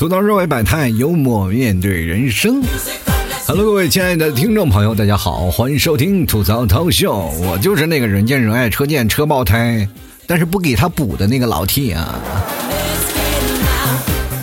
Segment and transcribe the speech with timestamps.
[0.00, 2.62] 吐槽社会百态，幽默面对人生。
[3.46, 7.30] Hello，各位亲爱的听众朋友，大家好，欢迎收听吐槽涛秀。
[7.42, 9.86] 我就是那个人见人爱、车见车爆胎，
[10.26, 12.18] 但是不给他补的那个老 T 啊。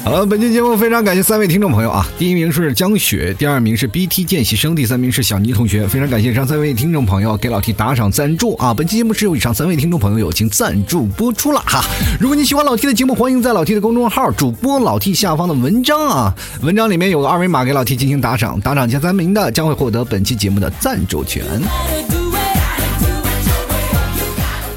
[0.08, 2.08] 好了，本期节目非常感谢三位听众朋友啊！
[2.18, 5.86] 第一名是江雪，第二名是 BT 见习生，第三名是小妮同学。
[5.86, 8.74] 非常感谢上三位听众朋友给老 T 打赏赞助啊！
[8.74, 11.84] 本期节目是由以上三位听众朋友友情赞助播出了哈。
[12.22, 21.44] 如果你喜欢老 T 的节目，欢迎在老 T 的公众号主播老 T 下方的文章啊，文章里面有个二维码给老 T 进行打赏，打赏前三名的将会获得本期节目的赞助权。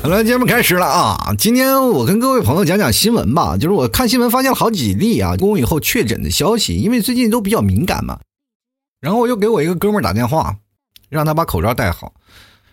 [0.03, 1.35] 好了，节目开始了啊！
[1.37, 8.19] 今天我跟各位朋友讲讲新闻吧，就是我看新闻发现了好几例啊，公以后确诊的消息，因为最近都比较敏感嘛。
[8.99, 10.57] 然后我又给我一个哥们打电话，
[11.11, 12.15] 让他把口罩戴好，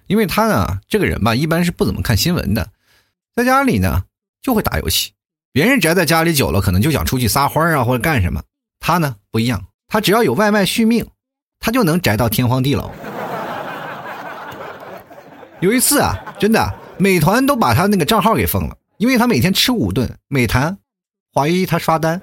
[0.07, 2.69] 因为他呢这个人吧，一般是不怎么看新闻的，
[3.35, 4.03] 在家里呢
[4.41, 5.11] 就会打游戏。
[5.51, 8.41] 别人宅在家里久了，可能就想出去撒欢啊或者干什么，
[8.79, 11.05] 他呢不一样，他只要有外卖续命，
[11.59, 12.89] 他就能宅到天荒地老。
[15.59, 16.73] 有一次啊，真的。
[16.97, 20.17] 美团都把他那个账号给封了，因为他每天吃五顿。
[20.27, 20.77] 美团
[21.33, 22.19] 怀疑他刷单，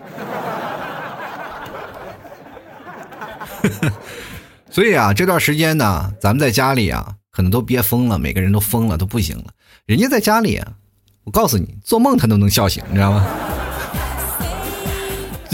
[4.70, 9.44] 所以啊，这段时间呢，咱们在家里啊，可能都憋疯了，每个人都疯了，都不行了。
[9.86, 10.72] 人家在家里，啊
[11.24, 13.26] 我告诉你，做梦他都能笑醒，你知道吗？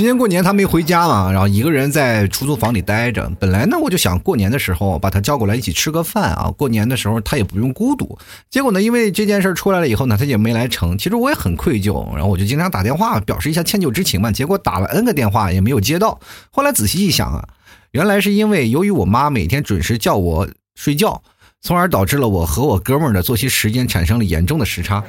[0.01, 3.31] 今年过年他没回家嘛，然后一个人在出租房里待着。
[3.39, 8.19] 本来呢，我就想过年的时候把他叫过来一起吃个饭啊，过年的时候他也不用孤独。
[8.49, 10.97] 结果呢，因为这件事出来了以后呢，他也没来成。
[10.97, 14.33] 其实我也很愧疚，然后我就经常打电话表示一下歉疚之情嘛。
[14.33, 16.19] 结果打了 N 个电话也没有接到。
[16.51, 17.47] 后来仔细一想啊，
[17.91, 21.21] 原来是因为由于我妈每天准时叫我睡觉，
[21.61, 25.05] 从而导致了我和我哥们儿的作息时间产生了严重的时差。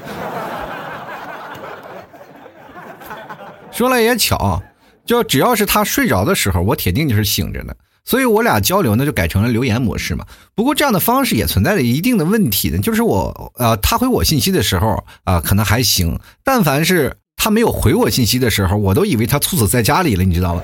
[3.72, 4.62] 说来也巧。
[5.06, 7.76] 就只要是他睡着的时候，我铁定就是醒着的，
[8.06, 10.26] 所以我俩交流呢就改成了留言模式嘛。
[10.56, 20.62] 不过这样的方式也存在着一定的问题呢，就是我呃他回我信息的时候啊可能还行，但凡是他没有回我信息的时候，我都以为他猝死在家里了，你知道吗？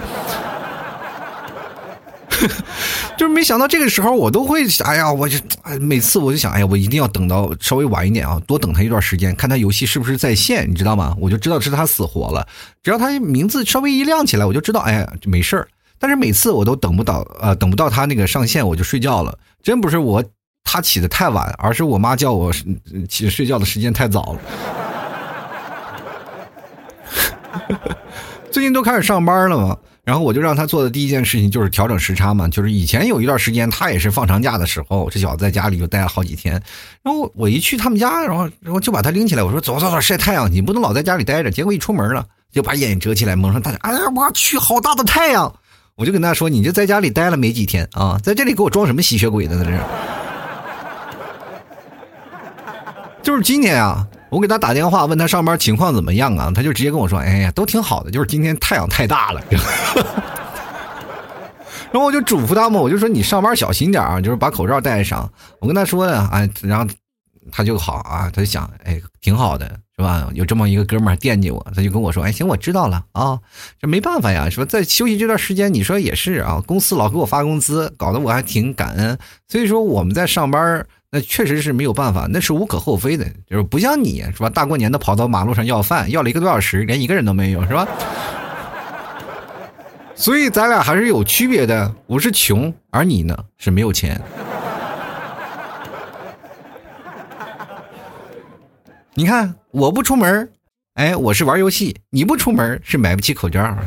[3.18, 5.38] 就是没想到这个时候，我都会，哎呀，我就
[5.82, 11.16] 每次我就想，哎呀，我一定要等到稍微晚一点啊，多等他一段时间，看他游戏是不是在线，你知道吗？
[11.20, 12.48] 我就知道是他死活了。
[12.84, 15.68] 只要他名字稍微一亮起来，我就知道，哎呀，没事儿。
[16.00, 19.38] 但是每次我都等不到，呃，等不到他那个上线，我就睡觉了。
[19.64, 20.24] 真不是我
[20.64, 22.54] 他起的太晚，而是我妈叫我
[23.10, 24.40] 起睡觉的时间太早了。
[28.52, 29.76] 最近都开始上班了嘛。
[30.08, 36.54] 然后我就让他做的第一件事情就是调整时差嘛，就是以前有一段时间他也是放长假的时候，这小子在家里就待了好几天。
[37.04, 41.52] 然后我一去他们家，然后然后就把他拎起来，我说走走走晒太阳，你不能老在家里待着。
[41.52, 43.78] 结果一出门了，就把眼遮起来蒙上大家。
[43.82, 45.54] 哎呀，我去，好大的太阳！
[45.96, 49.62] 我就跟他说，你就在家里待了没几天啊，在这里给我装什么吸血鬼呢？
[49.62, 49.78] 在这，
[53.22, 54.08] 就是今天啊。
[54.30, 56.52] 我给他打电话问他上班情况怎么样啊？
[56.54, 59.42] 他就直接跟我说：“哎呀，都挺好的，就是今天太阳太大了。
[61.90, 65.32] ”然后我就嘱咐他嘛，我就说你上班小心点啊，就是把口罩戴上。
[65.60, 66.86] 我跟他说的啊，然后
[67.52, 70.28] 他就好啊，他就想，哎，挺好的，是吧？
[70.34, 73.40] 有这么一个哥们儿惦记我，他就跟我说：“哎，行，我知道了啊。”
[73.80, 79.18] 这没办法呀，说在休息这段时间，你说也是啊，公司老给我发工资，搞得我还挺感恩。
[79.48, 80.86] 所以说我们在上班。
[81.10, 84.50] 那确实是没有办法，那是无可厚非的，就是不像你是吧？
[84.50, 87.88] 大过年的跑到马路上要饭，要了一个多小时，连一个人都没有，是吧？
[90.16, 91.94] 所以咱俩还是有区别的。
[92.08, 94.20] 我是穷，而你呢是没有钱。
[99.14, 100.50] 你看我不出门，
[100.96, 103.78] 哎，我是玩游戏；你不出门是买不起口罩。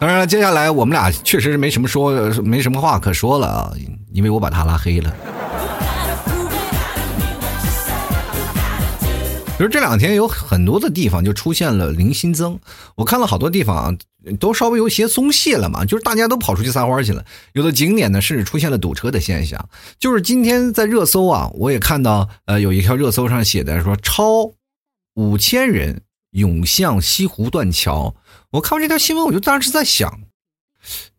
[0.00, 2.12] 当然了，接下来我们俩确实是没什么说，
[2.42, 3.72] 没什么话可说了啊，
[4.12, 5.14] 因为我把他拉黑了。
[9.56, 12.58] 就是这两天有很多的地方就出现了零新增，
[12.96, 13.94] 我看了好多地方啊，
[14.40, 17.24] 都稍微有些松懈了嘛，就是大家都跑出去撒欢去了。
[17.52, 19.68] 有的景点呢甚至出现了堵车的现象，
[20.00, 24.50] 就是今天在热搜啊，我也看到呃有一条热搜上写的说超
[25.14, 26.02] 五千人
[26.34, 28.14] 涌向西湖断桥。
[28.50, 30.20] 我看完这条新闻，我就当时在想，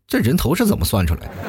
[0.08, 1.34] 这人头是怎么算出来的？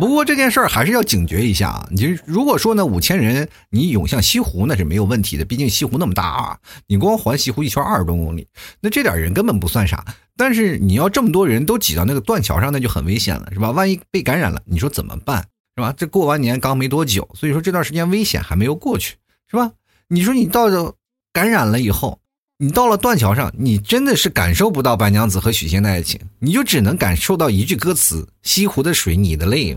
[0.00, 1.86] 不过这件事儿还是要警觉一下啊！
[1.92, 6.58] 你如果说呢，五千人你涌向西湖那是没有问题的，毕竟西湖那么大啊，
[6.88, 8.48] 你光环西湖一圈二十多公里，
[8.80, 10.04] 那这点人根本不算啥。
[10.36, 13.70] 但是你要这么多人都挤到那个断桥上，那就很危险了，是吧？
[13.70, 15.46] 万一被感染了，你说怎么办？
[15.76, 15.94] 是吧？
[15.96, 19.14] 这过完年刚没多久，所以说这段时间危险还没有过去，
[19.48, 19.70] 是吧？
[20.14, 20.94] 你说你到了
[21.32, 22.20] 感染了以后，
[22.58, 29.76] 你到了断桥上，你真的是感受不到白娘子和许仙的爱情，你就只能感受到一句歌词：西湖的水，你的泪。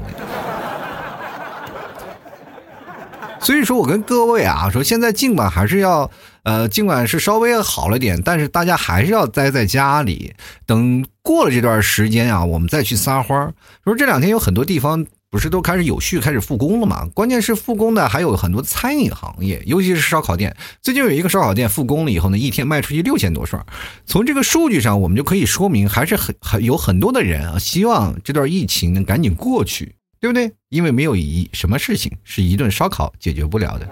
[3.39, 6.11] 所以说我跟各位啊说，现在尽管还是要，
[6.43, 10.35] 呃，尽管是稍微好了点，但是大家还是要待在家里，
[10.67, 13.51] 等过了这段时间啊，我们再去撒欢儿
[13.83, 17.07] 说这两天有很多地方不是都开始有序开始复工了吗？
[17.13, 20.56] 关键是复工的还有很多餐饮行业，尤其是烧烤店。
[20.81, 23.65] 最近有一个烧烤店复工了以后呢，一天卖出去六千多串。
[24.06, 29.95] 从这个数据上，我们就可以说明，还是很很有很多的人啊，希望这段疫情能赶紧过去。
[30.19, 30.51] 对不对？
[30.69, 33.88] 因为没有一什么事情是一顿烧烤解决不了的。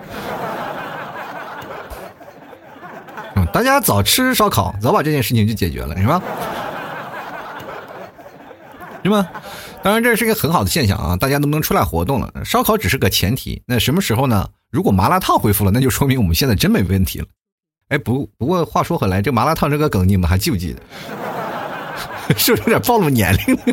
[3.35, 6.19] 嗯，大家早吃烧烤，早把这件事情就解决了，是吧？
[9.03, 9.27] 是吗？
[9.85, 11.15] 当然，这是一个很好的现象啊！
[11.15, 12.33] 大家能不能出来活动了？
[12.43, 13.61] 烧烤只是个前提。
[13.67, 14.49] 那什么时候呢？
[14.71, 17.25] 如果麻辣烫恢复了，那就说明我们现在真没问题了。
[17.89, 20.81] 哎，不不过话说回来，这麻辣烫这个梗你们还记不记得？
[22.35, 23.55] 是不是有点暴露年龄？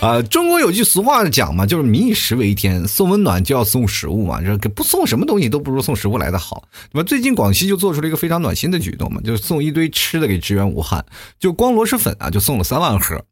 [0.00, 4.40] 啊，中国有句俗话讲嘛，就是民以食为天，送温暖就要送食物嘛。
[4.40, 6.66] 这不送什么东西都不如送食物来的好。
[6.92, 11.04] 那么最近广西就做出了一个非常暖心的举动嘛，就是送一堆吃的给支援武汉。
[11.38, 13.22] 就光螺蛳粉啊，就送了三万盒。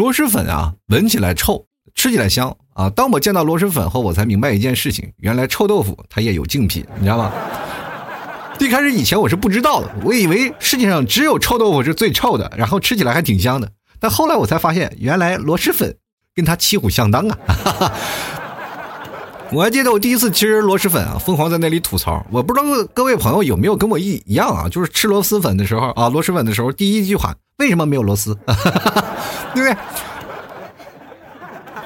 [0.00, 2.88] 螺蛳粉啊，闻起来臭，吃起来香啊。
[2.88, 7.30] 当我见到螺蛳粉后，我才明白一件事情，原来臭豆腐它也有竞品，你知道吗？
[8.58, 13.70] 一开始以前我是不知道的，我以为世界上只有臭豆腐是最臭的，然后吃起来还挺香的。
[13.98, 15.94] 但后来我才发现，原来螺蛳粉。
[16.32, 17.38] 跟它旗鼓相当啊！
[17.46, 17.92] 哈哈
[19.52, 22.24] 我还记得我第一次吃螺蛳粉啊，疯狂在那里吐槽。
[22.30, 22.64] 我不知道
[22.94, 28.34] 各位朋友有没有跟我一一样啊，就是吃螺蛳粉的时候啊，螺蛳粉的时候，第一句话为什么没有螺丝？
[29.54, 29.76] 对不对？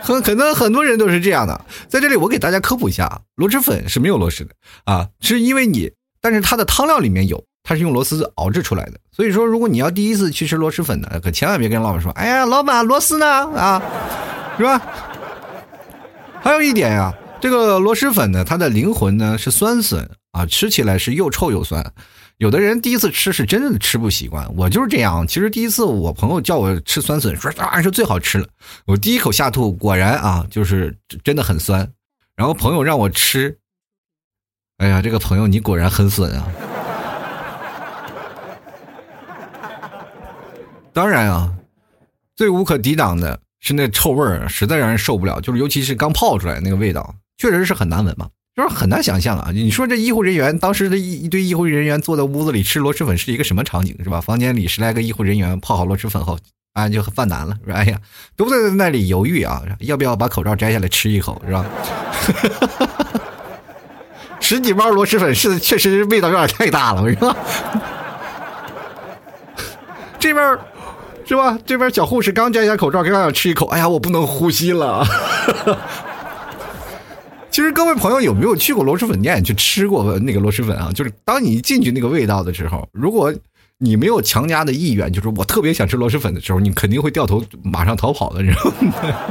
[0.03, 1.59] 很可能很多人都是这样的。
[1.89, 4.51] 在这里我给大家科普一下啊，螺蛳粉是没有螺丝的
[4.85, 5.91] 啊，是因为你，
[6.21, 7.43] 但是它的汤料里面有。
[7.67, 13.27] 它是用螺丝熬制出来的，所以说如果你要第一次去吃螺蛳粉呢，可千万别跟老板说：“哎呀，老板螺丝呢？”
[13.57, 13.83] 啊，
[14.59, 14.79] 是吧？
[16.43, 17.11] 还有一点呀，
[17.45, 21.93] 这个螺蛳粉呢，它的灵魂呢是酸笋啊，吃起来是又臭又酸。
[22.39, 25.27] 有的人第一次吃是真的吃不习惯，我就是这样。
[25.27, 28.49] 其实第一次我朋友叫我吃酸笋，说当然是最好吃了。
[28.87, 31.87] 我第一口下肚，果然啊，就是真的很酸。
[32.35, 33.55] 然后朋友让我吃，
[34.79, 36.49] 哎呀，这个朋友你果然很损啊。
[40.95, 41.53] 当然啊，
[42.37, 45.39] 最无可抵挡的是那臭味儿，实在让人受不了。
[45.43, 48.29] 就是尤其是刚泡出来那个味道，确实是很难闻嘛。
[48.57, 49.51] 就是很难想象啊！
[49.53, 54.21] 你说这医护人员当时的一一堆医护人员坐在屋子里吃螺蛳粉是一个什么场景，是吧？
[54.21, 56.39] 房间里十来个医护人员泡好螺蛳粉后，
[56.73, 57.99] 啊，就很犯难了，说：“哎呀，
[58.37, 61.67] 都在那里犹豫啊，要不要把口罩摘下来吃一口，是吧？”
[64.39, 67.37] 十几包螺蛳粉是确实味道有点太大了，我说。
[70.21, 70.57] 这边。
[71.27, 71.59] 是吧？
[71.67, 75.05] 这边小护士刚摘下口罩，刚想吃一口，哎呀，我不能呼吸了。
[77.55, 80.91] 其实各位朋友有没有去过螺蛳粉店去吃过那个螺蛳粉啊？
[80.93, 83.33] 就是当你进去那个味道的时候，如果
[83.79, 88.43] 你没有强加的意愿，就是我特别想吃螺蛳粉的时候，你肯定会掉头马上逃跑的。
[88.43, 88.73] 然后，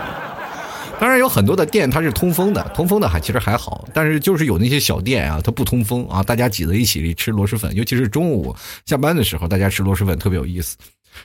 [1.02, 10.78] 当然有很多的店它是通风的，通风的还其实还好，但是就是有那些小店啊，它不通风啊，大家挤在一起吃螺蛳粉，尤其是中午下班的时候，大家吃螺蛳粉特别有意思。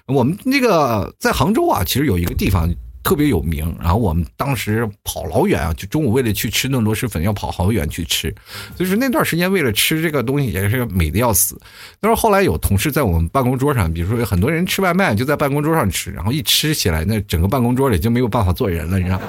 [0.06, 2.68] 我们那个在杭州啊，其实有一个地方
[3.02, 8.34] 特别有名，然后我们当时跑老远啊，就中午为了去吃那螺蛳粉，要跑好远去吃，
[8.76, 11.58] 所以说那段时间为了吃这个东西也是美的要死。
[12.00, 19.20] 但是后来有同事在我们办公桌上，比如说有很多人吃外卖就在办公桌上吃，然后一吃起来，那整个办公桌里就没有办法坐人了，你知道？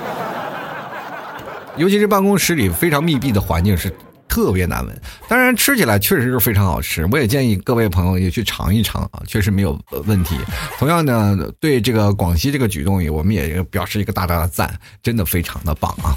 [1.77, 3.93] 尤其是办公室里非常密闭的环境是。
[4.29, 7.05] 特别难闻，当然吃起来确实是非常好吃。
[7.11, 10.37] 我也建议各位朋友也去尝一尝啊，确实没有问题。
[10.77, 16.15] 同样呢，对这个广西这个举动，我们也表示一个大大的赞，真的非常的棒啊。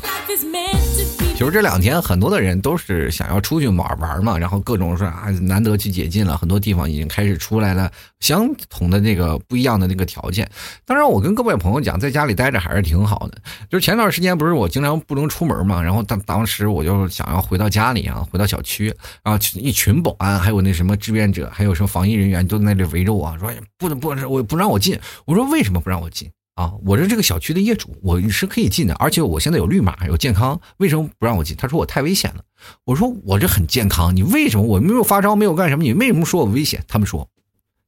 [1.34, 10.48] 其实这两天很多的人都是想要出去玩玩嘛，然后各种说啊，难得去解禁了，很多地方已经开始出来了相同的那个不一样的那个条件。
[10.86, 13.36] 当然，我跟各位朋友讲，在家里待着还是挺好的。
[13.68, 24.96] 就是前段时间不是我经常不能出门嘛，然后当当时我就想要回到家里啊，回到小区啊，一群保安还有那什么志愿者，还有什么防疫人员都在那里围着我说不能不能，我不让我进。
[25.24, 26.30] 我说为什么不让我进？
[26.54, 31.56] 啊，我是这个小区的业主，我是可以进的，而且我现在有绿码，有健康，为什么不让我进？
[31.56, 32.42] 他说我太危险了。
[32.84, 36.84] 我说我这很健康，你为什么我没有发烧，没有干什么，你为什么说我危险？
[36.86, 37.26] 他们说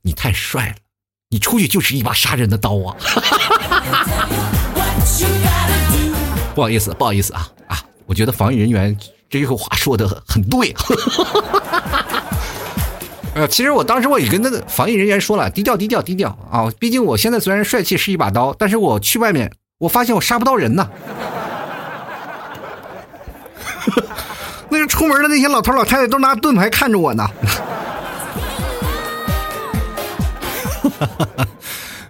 [0.00, 0.76] 你太帅了，
[1.28, 2.96] 你出去就是一把杀人的刀啊！
[6.54, 7.84] 不好意思，不好意思啊啊！
[8.06, 8.96] 我觉得防疫人员
[9.28, 10.74] 这句话说的很对。
[13.34, 16.70] 呃，其实我当时我也跟那个防疫人员说了，低调低调低调啊！
[16.78, 20.88] 毕竟我现在虽然帅气是一把刀，但是我去外面，我发现我杀不到人呐。
[24.70, 27.28] 那个出门的那些老头老太太都拿盾牌看着我呢。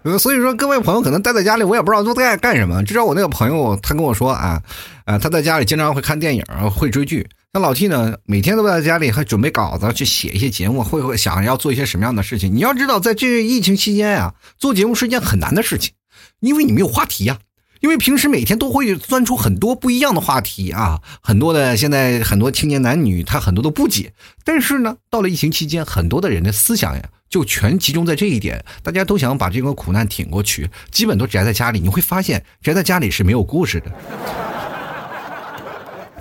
[0.02, 2.84] 呃，所以说各位朋友可能待在家里，我也不知道都在干什么。
[2.84, 4.60] 至少我那个朋友他跟我说啊，
[5.06, 7.26] 啊，他在家里经常会看电影，会追剧。
[7.56, 12.52] 那老 T 呢，每天都在家里还准备稿子去写一些节目，会会想要做一些什么样的事情？
[12.52, 15.92] 你要知道，在这疫情期间啊，做节目是一件很难的事情，
[16.40, 17.38] 因为你没有话题呀。
[17.80, 31.78] 因为平时每天都会钻出很多不一样的话题啊，很多的现在很多青年男女他很多都不解，但是呢，到了疫情期间，很多的人的思想呀就全集中在这一点，大家都想把这个苦难挺过去，基本都宅在家里。
[31.78, 33.92] 你会发现，宅在家里是没有故事的。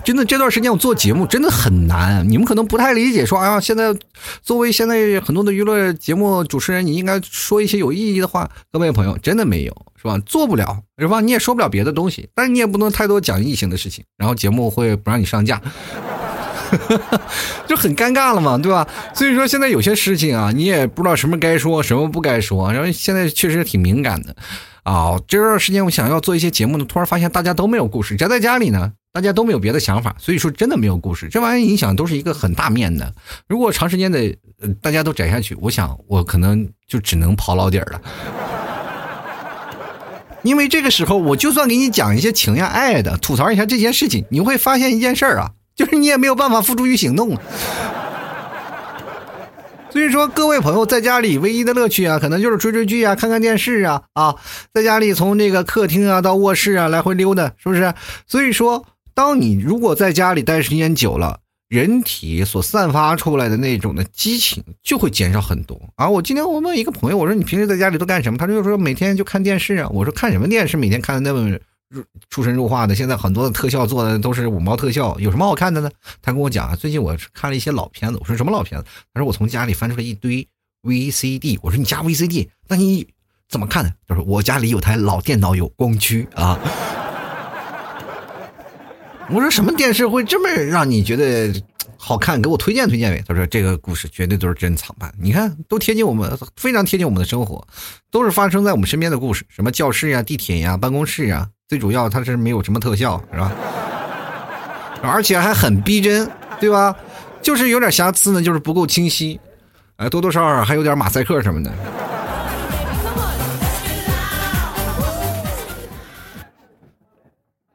[0.04, 3.24] 真的这段时间我做节目真的很难，你们可能不太理解。
[3.24, 3.96] 说啊，现在
[4.42, 8.48] 作为现在很多的娱乐节目主持人，你应该说一些有意义的话。
[8.70, 10.18] 各位朋友，真的没有是吧？
[10.26, 11.22] 做不了是吧？
[11.22, 15.58] 你也说不了别的东西，但是你也不能太多讲异性的事情，然后节目会不让你上架，
[17.66, 18.86] 就很尴尬了嘛，对吧？
[19.14, 24.36] 所以说现在有些事情啊，你也不知道什么该说，什么不该说，然后现在确实挺敏感的
[24.82, 25.18] 啊。
[25.26, 28.92] 这段时间我想要做一些节目呢，突然发现大家都没有故事，宅在家里呢。
[29.14, 31.28] 大家都没有别的想法，所以说真的没有故事。
[31.28, 33.14] 这玩意影响都是一个很大面的。
[33.46, 34.36] 如果长时间的
[34.82, 38.00] 大家都宅下去，我想我可能就只能刨老底儿了。
[40.42, 47.38] 因为这个时候，我就算给你讲一些情呀爱的，吐槽一下这件事情，你会发现一件事儿啊，就是你也没有办法付诸于行动。
[49.92, 54.34] 所以说，各位朋友在家里唯一的乐趣啊，可能就是追追剧啊，看看电视啊啊，
[54.74, 57.94] 在家里从这个客厅啊到卧室啊来回溜达，是不是？
[58.26, 58.84] 所以说。
[59.14, 66.08] 当你如果在家里待时间久了，人体所散发出来的那种的激情就会减少很多啊！
[66.08, 68.36] 我今天我问一个朋友，我说你平时在家里都干什么？
[68.36, 69.88] 他就说每天就看电视啊。
[69.90, 70.76] 我说看什么电视？
[70.76, 71.58] 每天看的那么
[72.28, 72.94] 出神入化的。
[72.94, 75.90] 现在很多的特效做的都是五毛特效，有什么好看的呢？
[76.20, 78.18] 他跟我讲啊，最近我看了一些老片子。
[78.20, 78.86] 我说什么老片子？
[79.12, 80.46] 他说我从家里翻出来一堆
[80.82, 81.58] VCD。
[81.62, 82.48] 我说你家 VCD？
[82.68, 83.06] 那你
[83.48, 83.94] 怎么看的？
[84.06, 86.58] 他说我家里有台老电脑，有光驱啊。
[89.30, 91.52] 我说什么电视会这么让你觉得
[91.96, 92.40] 好看？
[92.40, 93.24] 给我推荐推荐呗。
[93.26, 97.66] 他说这个故事绝对都是珍藏版，你看都贴近我们，非常贴近我们的生活，
[98.10, 101.48] 都是发生在我们身边的故事，什么教室呀、地铁呀、办公室呀。
[101.66, 103.50] 最主要它是没有什么特效，是吧？
[105.02, 106.94] 而且还很逼真，对吧？
[107.40, 109.40] 就是有点瑕疵呢，就是不够清晰，
[109.96, 111.72] 哎，多多少少还有点马赛克什么的。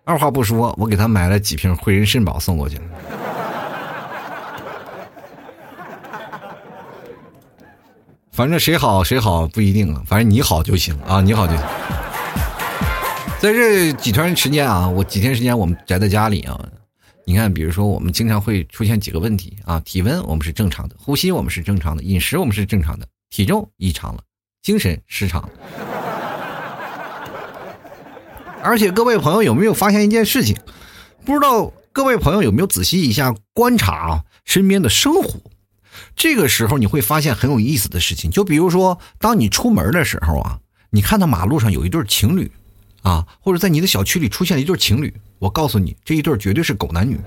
[0.10, 2.82] 二话不说，我给他买了几瓶汇仁肾宝送过去。
[8.32, 11.64] 反正谁好谁好不一定啊，反正你好就行啊，你好就行。
[13.40, 16.60] 在这几天时间啊，我几天时间我们宅在家里啊，
[17.24, 24.24] 你看，比如说我们经常会出现几个问题啊，体温我们是正常的，呼吸我们是正常的，饮食我们是正常的，体重异常了，
[24.64, 25.48] 精神失常。
[28.62, 30.56] 而且各位朋友有没有发现一件事情？
[31.26, 35.40] 不知道各位朋友有没有仔细一下观察啊身边的生活？
[36.16, 38.30] 这个时候你会发现很有意思的事情。
[38.32, 42.52] 就比如说，当你出门的时候啊，你看到马路上有一对情侣，
[43.02, 47.20] 啊，或者在你的小区里出现了一对情侣，我告诉你，这一对绝对是狗男女。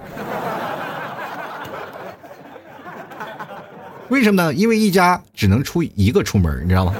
[4.08, 4.52] 为什么呢？
[4.52, 6.94] 因为一家只能出一个出门，你知道吗？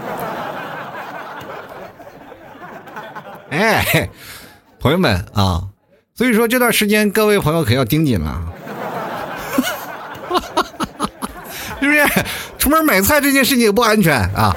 [3.53, 4.09] 哎，
[4.81, 5.69] 朋友们啊，
[6.15, 8.43] 所以说这段时间各位朋友可要盯紧了，
[11.79, 12.03] 是不是？
[12.57, 14.57] 出门买菜这件事情也不安全啊。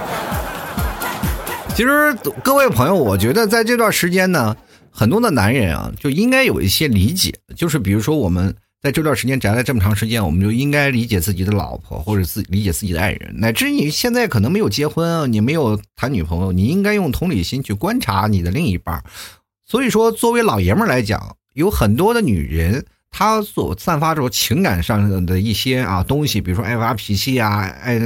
[1.75, 4.55] 其实各位朋友，我觉得在这段时间呢，
[4.89, 19.03] 很多的男人啊，就应该有一些理解，就是比如说我们在这段时间宅了这么长时间，我们就应该理解自己的老婆，或者自理解自己的爱人，乃至你现在可能没有结婚，你没有谈女朋友，你应该用同理心去观察你的另一半。
[19.65, 27.99] 所以说，作为老爷们儿来讲，有很多的女人，她所散发出情感上的一些啊东西，比如说爱发脾气啊，爱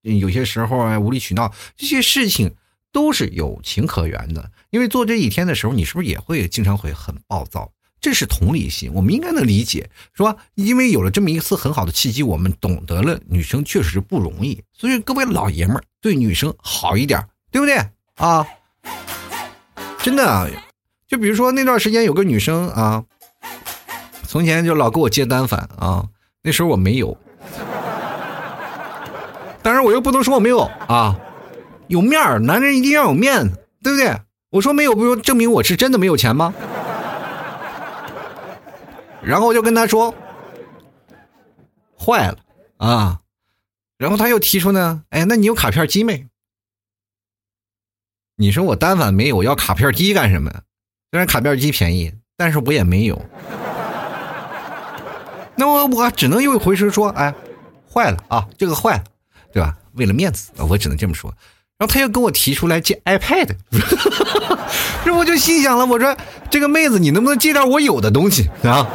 [0.00, 2.50] 有些时候啊无理取闹，这些事情
[2.90, 4.50] 都是有情可原的。
[4.70, 7.70] 因为做这一天的时候，你是不是也会经常会很暴躁？
[8.02, 10.36] 这是同理心，我们应该能理解，是吧？
[10.56, 17.76] 因为有了这么一次很好的契机，我们懂得了女生确实不容易，所以各位老爷们儿对女生好一点，对不对
[18.16, 18.44] 啊？
[20.02, 20.50] 真的。
[21.06, 23.04] 就比如说那段时间有个女生啊，
[24.26, 26.04] 从前就老给我接单反啊，
[26.42, 27.16] 那时候我没有，
[29.62, 31.16] 但是我又不能说我没有啊，
[31.86, 34.18] 有面儿，男人一定要有面子，对不对？
[34.50, 36.52] 我说没有，不就证明我是真的没有钱吗？
[39.22, 40.14] 然后我就跟他说，
[41.98, 42.38] 坏了
[42.78, 43.20] 啊，
[43.96, 46.26] 然后他又提出呢，哎，那你有卡片机没？
[48.36, 50.50] 你说我单反没有，要卡片机干什么？
[51.10, 53.22] 虽然卡片机便宜，但是我也没有。
[55.54, 57.32] 那我我只能又回声说，哎，
[57.92, 59.04] 坏了啊，这个坏了，
[59.52, 59.76] 对吧？
[59.92, 61.32] 为了面子，我只能这么说。
[61.78, 63.54] 然后他又跟我提出来借 iPad，
[65.04, 66.16] 这我就心想了，我说
[66.50, 68.88] 这个妹子，你能不能借点我有的东西啊？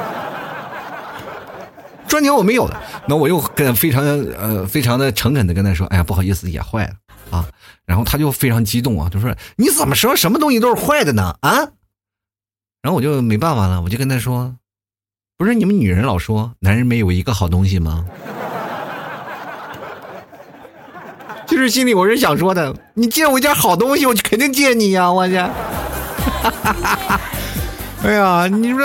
[2.08, 2.76] 专挑我没有的。
[3.08, 7.46] 那我又跟非常呃非常的诚恳的跟他说，哎呀，不好意思，也坏了啊。
[7.86, 11.36] 然后他就非常激动啊，就说你怎么说什么东西都是坏的呢？
[11.42, 11.58] 啊？
[12.82, 14.56] 然后我就没办法了，我就跟他说。
[15.40, 18.04] 不是你们女人老说男人没有一个好东西吗？
[21.46, 25.12] 其实心里我是想说的，你借我一件好东西，我就肯定借你呀！
[25.12, 25.36] 我去，
[28.04, 28.80] 哎呀，你说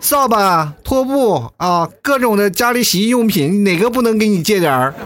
[0.00, 4.94] 扫把、拖布啊，各种的家里洗衣用品，哪个不能给你借点儿？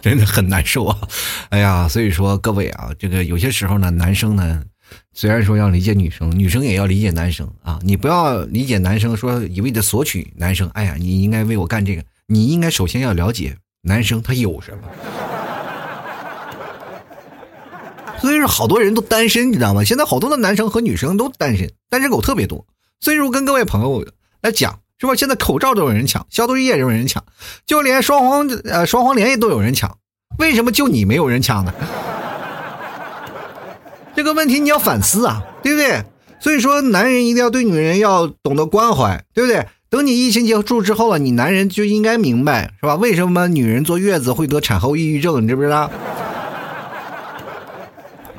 [0.00, 0.96] 真的很难受啊！
[1.48, 4.62] 哎呀，所以说各位啊，这个有些时候呢，男生呢。
[5.12, 7.78] 虽然说要理解女生，女生也要理解男生啊！
[7.82, 10.70] 你不要理解男生，说一味的索取男生。
[10.70, 14.78] 哎呀，你应该为我干这个，你应该首先要了解男生他有什么。
[18.20, 19.84] 所以说，好多人都单身，你知道吗？
[19.84, 22.66] 现在好多的男生和女生都单身，单身狗特别多。
[23.00, 24.04] 所以说，跟各位朋友
[24.42, 25.14] 来讲，是吧？
[25.14, 27.22] 现在口罩都有人抢，消毒液都有人抢，
[27.66, 29.98] 就连双黄呃双黄连也都有人抢，
[30.38, 31.72] 为什么就你没有人抢呢？
[34.16, 36.02] 这个问题你要反思啊，对不对？
[36.40, 39.66] 所以说，男人一定要对女人要懂得关怀，对不对？
[39.90, 42.96] 等你疫情结束之后了，你男人就应该明白，是吧？
[42.96, 45.42] 为什么女人坐月子会得产后抑郁症？
[45.42, 45.90] 你知不知道？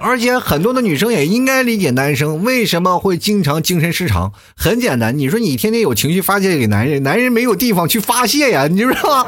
[0.02, 4.32] 而且很多的女生也应该理解男生为什么会经常精神失常。
[4.56, 9.26] 很简单，你说你天天有情绪发泄给男人，男人没有地方去发泄呀，你知道吗？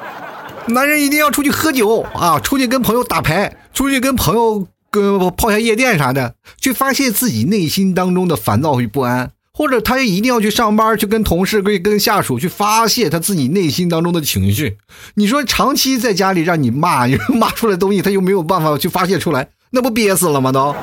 [0.68, 4.66] 男人一定要出去喝酒啊，出去跟朋友打牌，出去跟朋友。
[4.90, 14.76] 跟泡下夜店啥的，去发泄自己内心当中的烦躁与不安，或者他一定要去上班，去跟同事、跟跟下属去发泄他自己内心当中的情绪。
[15.14, 20.52] 你说长期在家里让你骂，骂出来东西他又没有办法去发泄出来，那不憋死了吗？
[20.52, 20.74] 都。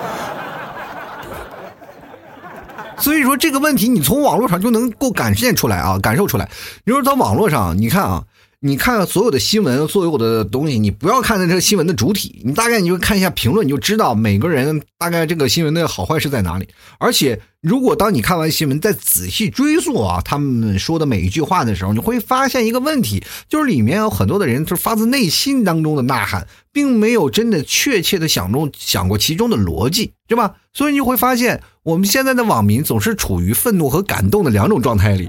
[2.98, 6.50] 所以说这个问题，你从网络上就能够感现出来啊，感受出来。
[6.84, 8.24] 你说在网络上，你看啊。
[8.64, 16.68] 你看所有的新闻，所有的东西，你不要看这个新闻的主体，你大概你就看一下评论，你就知道每个人大概这个新闻的好坏是在哪里。
[17.00, 30.58] 而且，如果当你看完新闻再仔细追溯啊，他们说的每一句话的时候，你会发现一个问题，就是里面有很多的人是发自内心当中的呐喊，并没有真的确切的想中想过其中的逻辑，对吧？
[30.72, 35.28] 所以你就会发现，我们现在的网民总是处于愤怒和感动的两种状态里。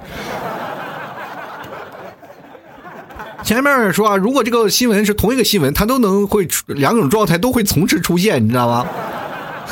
[3.45, 8.87] 前面说啊，如果这个新闻是同一个新闻，它都能会两种状态都会同时出现，你知道吗？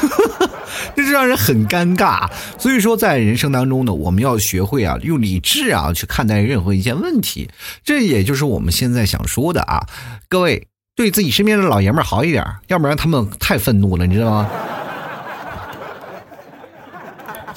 [0.96, 2.28] 这是让人很尴尬。
[2.58, 7.48] 所以说，在人生当中呢，我们要学会啊，用理智啊去看待任何一件问题。
[7.84, 9.86] 这也就是我们现在想说的啊，
[10.28, 14.50] 各位对自己身边的老爷们好一点，要不然他们太愤怒了，你知道吗？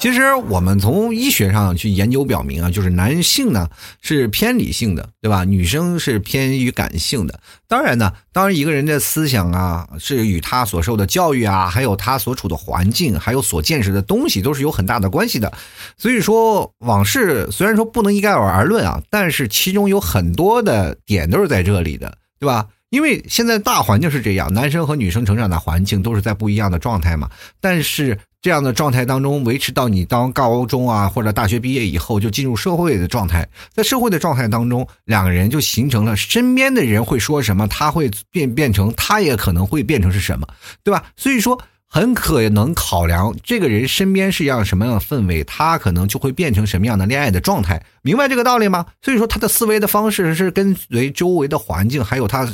[0.04, 3.70] 其实我们从医学上去研究表明啊，就是男性呢
[4.02, 5.44] 是偏理性的，对吧？
[5.44, 7.40] 女生是偏于感性的。
[7.66, 15.50] 当然呢，当然一个人的思想啊，是与他所受的教育啊，还有他所处的环境，还有所见识的东西，都是有很大的关系的。
[15.96, 22.66] 所以说，往事虽然说不能一概而论啊，但是其中有很多的点都是在这里的，对吧？
[22.94, 27.28] 因为现在大环境是这样，男生和女生成长的环境都是在不一样的状态嘛，
[27.60, 28.16] 但是。
[28.44, 40.46] 这样的状态当中维持到你当高中啊或者大学毕业以后就进入社会的状态，在社会的状态当中，两个人就形成了身边的人会说什么，他会变变成，他也可能会变成是什么，
[40.82, 41.04] 对吧？
[41.16, 48.84] 所以说很可能考量这个人身边是一样什么样的氛围，他可能就会变成什么样的恋爱的状态，明白这个道理吗？
[49.00, 52.46] 所以说他的思维的方式是跟随周围的环境，还有他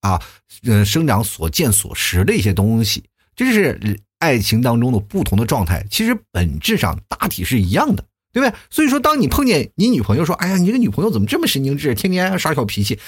[0.00, 0.20] 啊，
[0.64, 4.00] 呃，生长所见所识的一些东西，这是。
[4.20, 8.54] 爱情当中的不同的状态，其实本质上大体是一样的，对不对？
[8.68, 12.98] 所以说，当你碰见你女朋友说：“哎呀，你这个女朋友怎么这么神经质，天天耍小脾气？”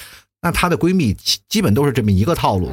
[0.41, 1.15] 那她的闺蜜
[1.47, 2.71] 基本都是这么一个套路。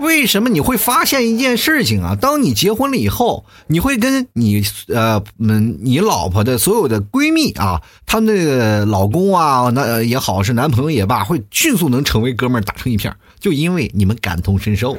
[0.00, 2.16] 为什么你会发现一件事情啊？
[2.18, 14.96] 当你结婚了以后，你会跟你呃嗯你老婆的所有的闺蜜啊，她们的老公啊，那也好是男朋友也罢，会迅速能成为哥们儿，打成一片就因为你们感同身受，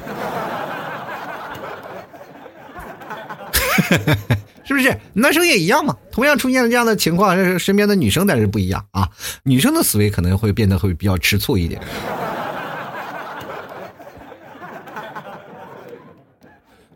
[4.63, 4.95] 是不是？
[5.13, 9.09] 男生也一样嘛，同样出现了这样的情况，是身边的女生但是不一样啊，
[9.43, 11.81] 女生的思维可能会变得会比较吃醋一点。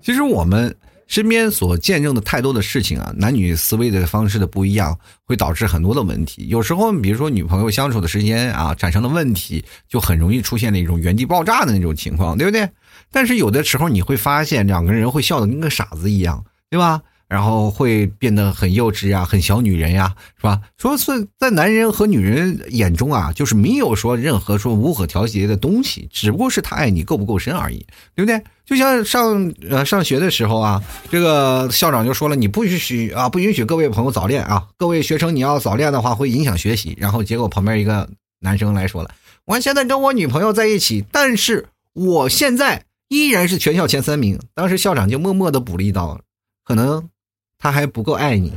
[0.05, 0.75] 其实我们
[1.07, 6.45] 身边所见证的太多的事情啊，男女思维的方式的不一样，会导致很多的问题。
[6.47, 12.69] 有时候，比如说女朋友相处的时间啊，产生了问题，就很容易出现了一种原地爆炸的那种情况，对不对？
[13.11, 17.01] 但是有的时候你会发现，两个人会笑得跟个傻子一样，对吧？
[17.27, 20.61] 然后会变得很幼稚呀，很小女人呀，是吧？
[20.77, 28.41] 说是在男人和女人眼中啊，就是没有说任何说无可调节的东西，只不过是他爱你够不够深而已，对不对？
[28.63, 36.95] 就像上呃上学的时候啊，这个校长就说了，你不允许啊，不允许各位朋友早恋啊，各位学生你要早恋的话会影响学习。
[36.99, 38.07] 然后结果旁边一个
[38.39, 39.09] 男生来说了，
[39.45, 44.39] 我现在跟我女朋友在一起，但是我现在依然是全校前三名。
[44.53, 46.19] 当时校长就默默的补了一刀，
[46.63, 47.09] 可能。
[47.65, 48.53] 他还不够爱你，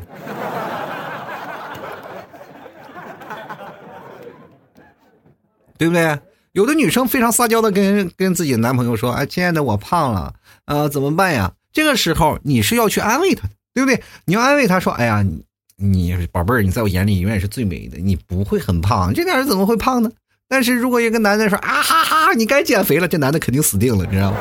[5.79, 6.21] 对不对？
[6.53, 10.35] 有的女生非常撒娇的跟跟自己的男朋友说：“哎，亲爱的，我胖了，
[10.67, 14.03] 呃，怎么办呀？”这个时候你是要去安慰他的，对不对？
[14.27, 15.43] 你要安慰他说：“哎呀，你
[15.77, 20.11] 你宝贝儿，你在我眼里永远是最美的，你不会很胖，这点人怎么会胖呢？”
[20.51, 24.37] 但是如果一个男的说：“啊哈哈，你该减肥了”，这男的肯定死定了，你知道吗？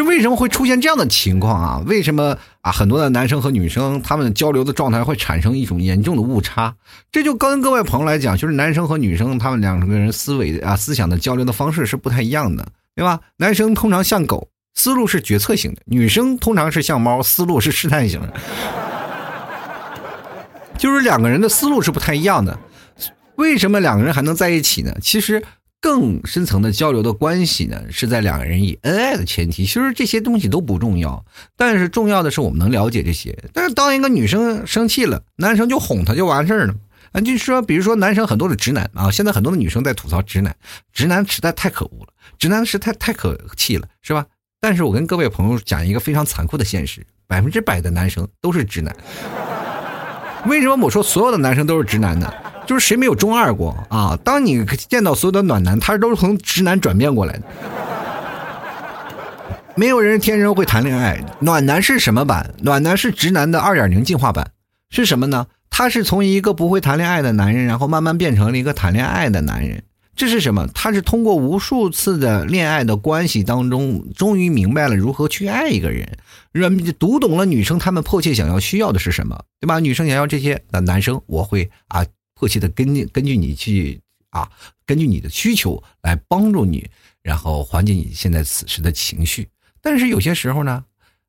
[0.00, 1.82] 这为什么会出现这样的情况啊？
[1.84, 2.72] 为什么啊？
[2.72, 6.74] 很多的男生和女生他们交流的状态会产生一种严重的误差？
[7.12, 13.20] 这就跟各位朋友来讲，就是男生和女生他们两个人思维啊、思想的交流的方式是不太一样的，对吧？
[13.36, 18.32] 男生通常像狗，思路是决策型的；女生通常是像猫，思路是试探型的。
[20.78, 22.58] 就是两个人的思路是不太一样的。
[23.36, 24.96] 为什么两个人还能在一起呢？
[25.02, 25.42] 其实。
[25.80, 29.64] 更深层的交流的关系呢，是在两个人以恩爱的前提。
[29.64, 31.24] 其实这些东西都不重要，
[31.56, 33.36] 但是重要的是我们能了解这些。
[33.52, 36.74] 但是当一个女生生气了，男生就哄她就完事儿了。
[37.12, 40.54] 啊，就是说，比如说男生很多的直男啊，现在很多的女生在吐槽直男，
[40.92, 44.24] 直男实在太可恶了，直男实在太可气了，是吧？
[44.60, 48.94] 但是我跟各位朋友讲一个非常残酷的现实：百分之百的男生都是直男。
[50.46, 52.32] 为什么我说所有的男生都是直男呢？
[52.70, 54.16] 就是谁没有中二过啊？
[54.22, 57.42] 当你见到所有的暖男，他都是从直男转变过来的。
[59.74, 62.54] 没有人天生会谈恋爱，暖男是什么版？
[62.62, 64.52] 暖男是直男的二点零进化版，
[64.88, 65.48] 是什么呢？
[65.68, 69.82] 他是从一个不会谈恋爱的男人，然后慢慢变成了一个谈恋爱的男人。
[70.14, 70.68] 这是什么？
[70.72, 76.08] 他是通过无数次的恋爱的关系当中，终于明白了如何去爱一个人，
[76.52, 79.80] 人读懂了女生她们迫切想要需要的是什么，对吧？
[79.80, 82.06] 女生想要这些，那男生我会啊。
[82.40, 84.00] 迫切的根据根据你去
[84.30, 84.50] 啊，
[84.86, 86.88] 根据你的需求来帮助你，
[87.20, 89.46] 然后缓解你现在此时的情绪。
[89.82, 90.82] 但是有些时候呢，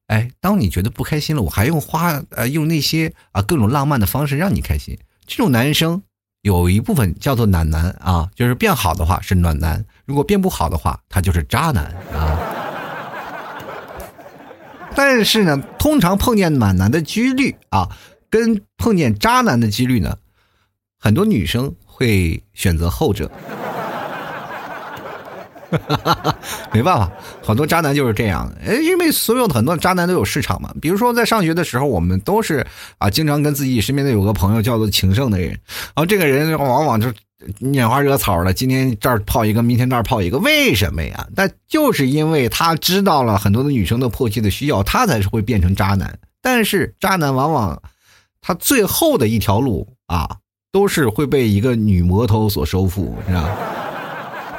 [0.07, 4.97] 哎，当你觉得不开心了，我还用花呃用那些啊各种浪漫的方式让你开心。
[5.27, 6.01] 这种男生
[6.43, 12.39] 有一部分叫做暖男啊，就是变好的话是暖男，如果变不好的话，他就是渣男啊。
[14.95, 17.89] 但是呢，通常碰见暖男的几率啊，
[18.29, 20.17] 跟碰见渣男的几率呢。
[21.03, 23.29] 很多女生会选择后者，
[26.71, 27.11] 没办法，
[27.43, 28.47] 好多渣男就是这样。
[28.63, 30.71] 哎，因为所有的很多渣男都有市场嘛。
[30.79, 32.63] 比如说在上学的时候，我们都是
[32.99, 37.11] 啊，经常跟自己身边的有个朋友叫做情圣的人，然后这个人往往就
[37.59, 41.27] 拈花惹草的，今天这儿泡一个，明天那儿泡一个，为什么呀？
[41.35, 46.19] 但就是因为他知道了很多的女生的迫切的需要，他才是会变成渣男。
[46.43, 47.81] 但是渣男往往
[48.39, 50.37] 他最后的一条路啊。
[50.71, 53.49] 都是会被一个女魔头所收服，是吧？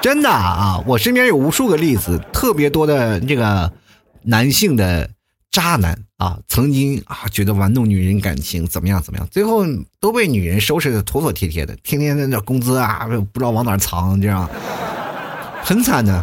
[0.02, 3.72] 真的啊，我身边有无数个例子，特别多的这个
[4.22, 5.08] 男性的
[5.50, 9.64] 渣男啊，曾经啊觉得玩弄女人感情怎么样怎么样，最后
[10.00, 14.48] 都被女人收拾的妥妥帖帖的，天天在那工资啊不知道往哪藏，这样
[15.62, 16.22] 很惨的。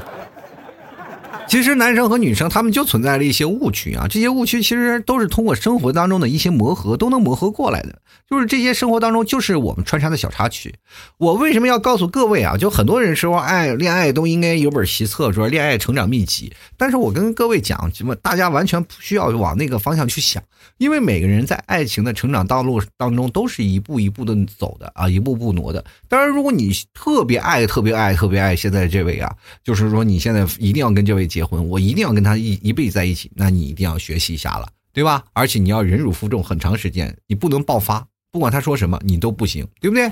[1.50, 8.00] 其实男生和女生他们就存在了一些误区啊，这些误区其实都是通过生活当中的一些磨合都能磨合过来的。
[8.30, 10.76] 就是这些生活当中，就是我们穿插的小插曲。
[11.18, 12.56] 我为什么要告诉各位啊？
[12.56, 16.54] 就很多人说，哎，恋爱都应该有本习册，说恋爱成长秘籍。
[16.78, 20.44] 但是我跟各位讲，什么大家完全不需要往那个方向去想，
[20.78, 25.84] 因为每个人在爱情的成长道路当中都是一步一步的走的啊，一步步挪的。
[26.08, 29.34] 当然，如果你特别爱、特别爱、特别爱现在这位啊，
[29.64, 35.24] 就是说你现在一定要跟这位结结婚，我一定要跟他一一辈子在一起，那你一定要学习一下了，对吧？
[35.32, 38.06] 而且你要忍辱负重很长时间，你不能爆发。
[38.30, 40.12] 不管他说什么，你都不行，对不对？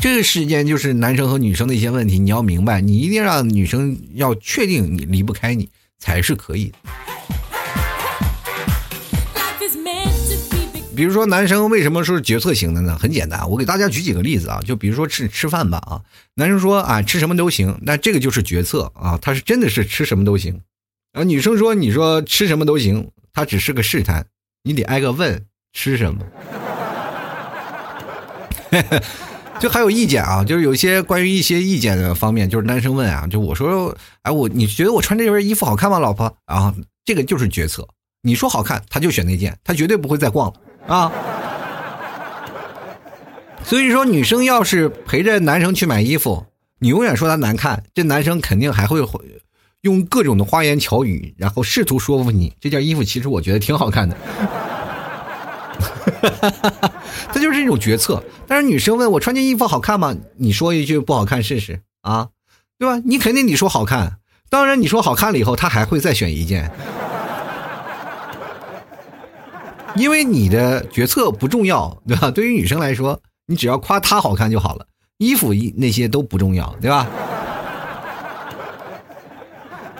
[0.00, 6.78] 这个世间就是男生和女生的一些问题，你要明白，你一定让女生要确定你离不开你才是可以的。
[11.02, 12.96] 比如说，男生为什么说是决策型的呢？
[12.96, 16.00] 很简单，我给大家举几个例子啊，就比如说吃吃饭吧啊，
[16.34, 20.60] 男生说啊吃什么都行，那这个就是决策啊，他是真的是吃什么都行。
[21.12, 24.24] 然啊，女生说你说吃什么都行，他只是个试探，
[24.62, 26.20] 你得挨个问吃什么。
[29.58, 36.32] 就还有意见啊，就是有些关于一些意见的方面，就是男生问啊，就我说，哎，我你觉得我穿这件衣服好看吗，老婆？
[36.46, 36.72] 然后
[37.04, 37.88] 这个就是决策，
[38.22, 40.54] 你说好看，他就选那件，他绝对不会再逛了
[40.86, 41.12] 啊。
[43.64, 46.44] 所以说，女生要是陪着男生去买衣服，
[46.80, 48.98] 你永远说他难看，这男生肯定还会
[49.82, 54.16] 用各种的花言巧语，然后试图说服你，这件衣服其实我觉得挺好看的。
[57.32, 58.22] 这就是一种决策。
[58.46, 60.14] 但是女生问我穿件衣服好看吗？
[60.36, 62.28] 你说一句不好看试试啊，
[62.78, 63.00] 对吧？
[63.04, 64.18] 你肯定你说好看，
[64.50, 66.70] 当然你说好看了以后，他还会再选一件，
[69.96, 72.30] 因为你的决策不重要， 对吧？
[72.30, 74.86] 对于女生来说，你只要夸她好看就好了，
[75.18, 77.08] 衣服一那些都不重要，对吧？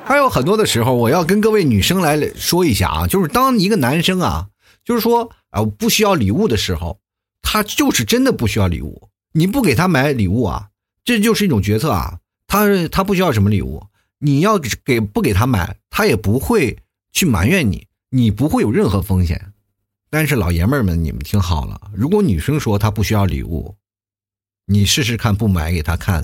[0.05, 4.49] 还有很多的时候，我要跟各位女生来说一下啊，就是当一个男生啊，
[4.85, 5.31] 就是说。
[5.53, 6.99] 啊，不需要礼物的时候，
[7.43, 9.11] 他就是真的不需要礼物。
[9.35, 10.69] 你不给他买礼物啊，
[11.05, 12.21] 这就是一种决策啊。
[12.47, 13.83] 他他不需要什么礼物，
[14.19, 16.79] 你要给不给他买，他也不会
[17.13, 19.52] 去埋怨你，你不会有任何风险。
[20.15, 23.75] 但是老爷们儿们，你们听好了，如果女生说她不需要礼物，
[24.67, 26.23] 你试试看不买给她看，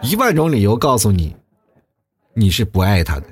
[0.00, 1.34] 一万种理由告诉你，
[2.34, 3.24] 你是不爱她的。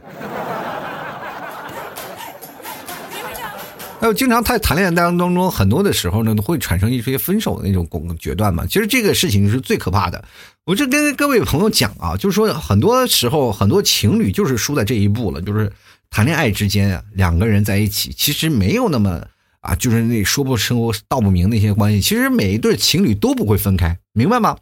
[4.00, 8.66] 还有经常在谈恋爱当中，很多的时候呢，都会产生一些分手的那种决断嘛。
[8.66, 10.24] 其实这个事情是最可怕的。
[10.64, 15.72] 我这跟各位朋友讲啊，就是说很多时候很多情侣就是输在这一步了，就是
[16.10, 19.26] 谈恋爱之间啊，两个人在一起其实没有那么
[19.60, 20.76] 啊，就是那说不清
[21.08, 22.00] 道不明那些关系。
[22.00, 24.56] 其实每一对情侣都不会分开，明白吗？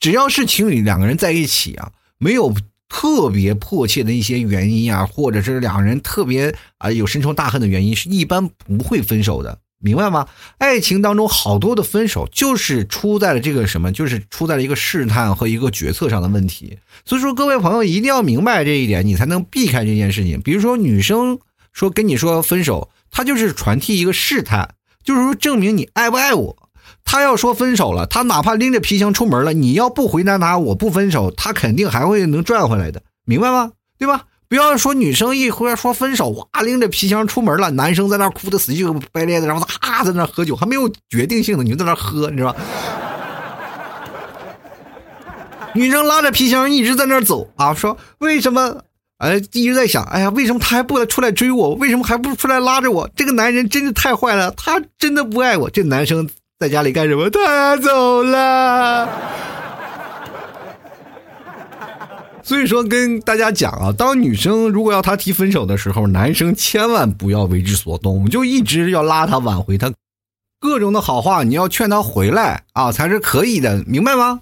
[0.00, 2.54] 只要是情侣两个人在一起啊，没有。
[2.90, 10.26] 特别迫切的一些原因啊，或者是两人特别啊有深仇大恨的原因，是一般不会分手的，明白吗？
[10.58, 16.78] 爱情当中好多的分手，就是出在了这个什么，就是出在了一个试探和一个决策上的问题。
[17.04, 20.40] 所以说，各位朋友一定要明白这一点，你才能避开这件事情。
[20.40, 21.38] 比如说，女生
[21.72, 26.56] 说跟你说分手，她就是传递一个试探，就是说证明你爱不爱我。
[27.04, 33.72] 他要说分手了，他哪怕拎着皮箱出门了，你要不回答他，我不分手，他肯定还会能赚回来的，明白吗？
[33.98, 34.26] 对吧？
[34.48, 42.60] 不要说女生一回来说分手，哇，拎着皮箱出门了，男生在那哭的死去白咧的，然后他哈在那喝酒，还没有决定性的，你就在那喝，你知道吧？
[45.74, 48.82] 女生拉着皮箱一直在那走啊，说为什么？
[49.18, 51.74] 哎，一直在想，哎呀，为什么他还不出来追我？
[51.74, 53.10] 为什么还不出来拉着我？
[53.16, 55.68] 这个男人真的太坏了，他真的不爱我。
[55.70, 56.28] 这男生。
[56.60, 57.30] 在家里干什么？
[57.30, 59.08] 他走了。
[62.48, 69.92] 所以说，跟大家讲啊，当女生如果要他提分手的时候，男生千万不要为之所动，就一直要拉他挽回他，
[70.58, 74.40] 各种的好话你要劝他回来啊，才是可以的，明白吗？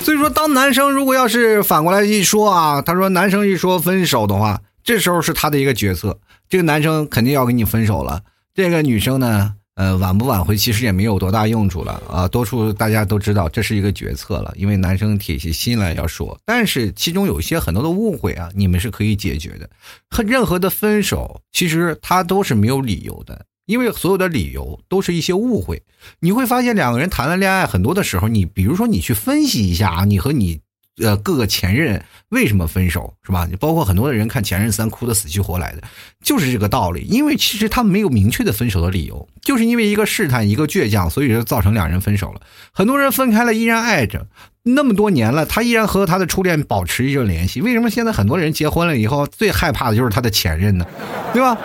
[0.00, 6.18] 所以说，当男生如果要是反过来一说啊，他说男生一说分手的话，这时候是他的一个决策，
[6.50, 8.20] 这个男生肯定要跟你分手了，
[8.54, 9.54] 这个女生呢？
[9.76, 12.26] 呃，挽不挽回其实也没有多大用处了啊！
[12.26, 19.68] 多数大家都知道这是一个决策了，因为男生铁起心来要说，但是其中有些很多的误会啊，你们是可以解决的。
[20.08, 25.82] 和任何的分手，其实他都是没有理由的，因为所有的理由都是一些误会。
[26.20, 30.60] 你会发现两个人谈了恋爱，很多的时候，你比如说你去分析一下啊，你和你
[31.02, 33.48] 呃各个前任为什么分手，是吧？
[33.60, 35.82] 包括很多的人看《前任三》哭的死去活来的，
[36.22, 37.02] 就是这个道理。
[37.02, 42.40] 因为其实他没有明确的分手的理由，就是因为一个试探，一个倔强，所以说造成两人分手了。
[42.72, 44.26] 很多人分开了依然爱着，
[44.62, 47.60] 那么多年了，他依然和他的初恋保持着联系。
[47.60, 50.86] 为什么现在很多人结婚了以后最害怕的就是他的前任呢？
[51.32, 51.56] 对吧？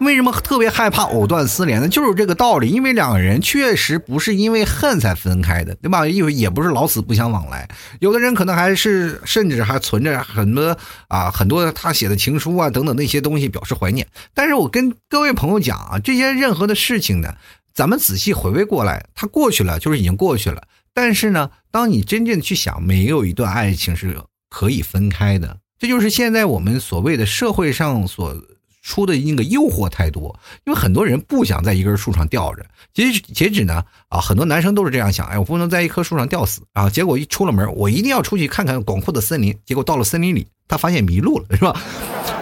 [0.00, 1.88] 为什么特别害怕藕断丝连呢？
[1.88, 6.06] 就是这个道理，因为两个人确实不是因为恨才分开的，对吧？
[6.06, 7.68] 因为也不是老死不相往来，
[8.00, 10.76] 有的人可能还是甚至还存着很多
[11.08, 14.06] 啊很多他写的情书啊等等那些东西表示怀念。
[14.34, 17.34] 但是我跟各位朋友讲啊，这些任何的事情呢，
[17.74, 20.62] 咱们仔细回味过来，它过去了就是已经过去了。
[20.92, 24.18] 但是呢，当你真正去想，没有一段爱情是
[24.50, 28.36] 可以分开的，这就是现在我们所谓的社会上所。
[28.86, 32.64] 出的那个诱惑太多，因为很多人不想在一根树上吊着。
[32.94, 36.88] 截止截止呢啊，很多男生都是这样想，哎，我不能在一棵树上吊死啊。
[36.88, 39.52] 结果一出了门，我一定要出去看看广阔的森林。
[39.64, 41.74] 结果到了森林里，他发现迷路了，是吧？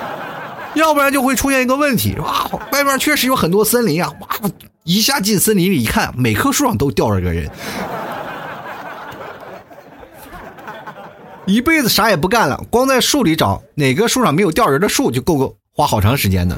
[0.77, 4.29] 要不然就会出现一个问题，哇，外面确实有很多森林啊，哇，
[4.83, 7.51] 一下进森林里一看，每棵树上都吊着个人，
[11.47, 15.57] 一辈子啥也不干了，光在树里找哪个树上没有吊人的树就够够。
[15.77, 16.57] 花好长时间呢，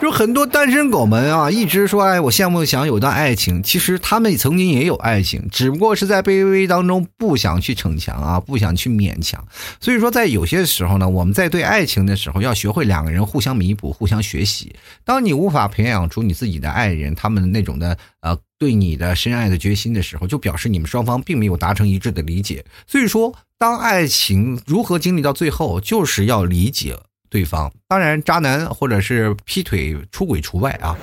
[0.00, 3.60] 就很多单身狗们啊，一直说哎，我羡慕想有段爱情。
[3.60, 9.44] 其实他们曾经也有爱情，只不过是在卑微当中不想去逞强啊，不想去勉强。
[9.80, 14.72] 所以说，在有些时候呢，我们在对爱情的时候，要学会两个人互相弥补、互相学习。
[15.04, 22.64] 当你无法培养出你自己的爱人，他们那种的呃对你的深爱的决心的时候，就表示你们双方并没有达成一致的理解。
[22.86, 26.96] 所以说，当爱情如何经历到最后，就是要理解。
[27.34, 30.96] 对方当然，渣男或者是劈腿、出轨除外啊，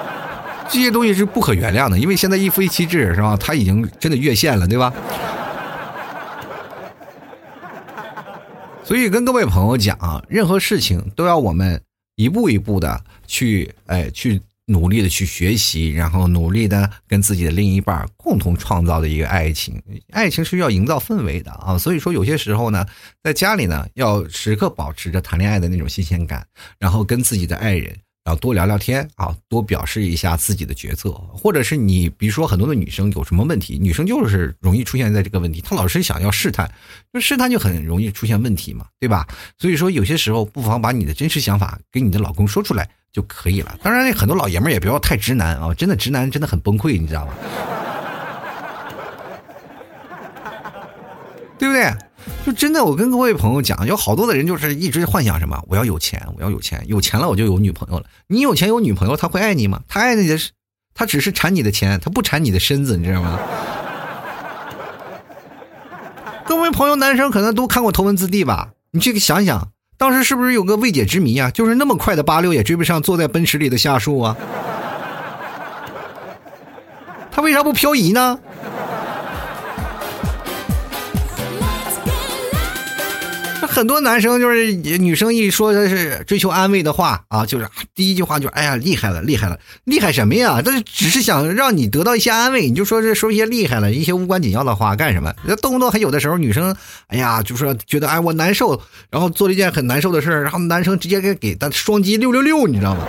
[0.68, 3.34] 这些东西是不可原谅的，因为现在一夫一妻制是吧？
[3.40, 4.92] 他已经真的越线了，对吧？
[8.84, 11.80] 所以跟各位朋友讲啊，任何事情都要我们
[12.16, 14.42] 一步一步的去，哎，去。
[14.66, 19.82] 努力的去学习，然后努力的跟自己的另一半共同创造的一个爱情。
[20.10, 22.86] 爱情是要营造氛围的啊，所以说有些时候呢，
[23.22, 26.46] 在家里呢，要时刻保持着谈恋爱的那种新鲜感，
[26.78, 27.92] 然后跟自己的爱人，
[28.24, 36.72] 然后多聊聊天啊，多表示一下自己的角色，或者是你比如说很多的女生有什么问题，女生就是容易出现在这个问题，她老是想要试探，
[37.12, 39.26] 就试探就很容易出现问题嘛，对吧？
[39.58, 42.88] 所以说有些时候不妨把你的真实想法给你的老公说出来。
[43.12, 43.76] 就可以了。
[43.82, 47.32] 当然，很多老爷们也不要太直男啊，真的直男真的很崩溃，你知道吗？
[51.58, 51.92] 对不对？
[52.46, 58.06] 就真的，我跟各位朋友讲，有好多的人就是一直幻想什么，我要有钱，我要有钱，有钱了我就有女朋友了。
[58.28, 59.80] 你有钱有女朋友，他会爱你吗？
[59.88, 60.50] 他爱你的是，
[60.94, 63.38] 他只是馋你的钱，他不馋你的身子，你知道吗？
[66.46, 68.70] 各位朋友，男生可能都看过《头文字 D》吧？
[68.92, 69.71] 你去想想。
[70.02, 71.48] 当时是不是有个未解之谜啊？
[71.52, 74.36] 就是那么快的八六也追不上坐在奔驰里的夏树啊？
[77.30, 78.36] 他为啥不漂移呢？
[83.72, 90.60] 很多男生就是女生一说的是追求安慰的话啊，就是第一句话就是哎呀厉害了厉害了厉害什么呀？
[90.62, 95.32] 但是只是想让你得到一些安慰，你就说这说一些厉害了一些无关紧要的话干什么？
[95.44, 103.06] 那动不动还有的时候女生哎呀就说觉得哎我难受，然后做了一件很难受的事然后男生直接给给他双击六六六，你知道吗？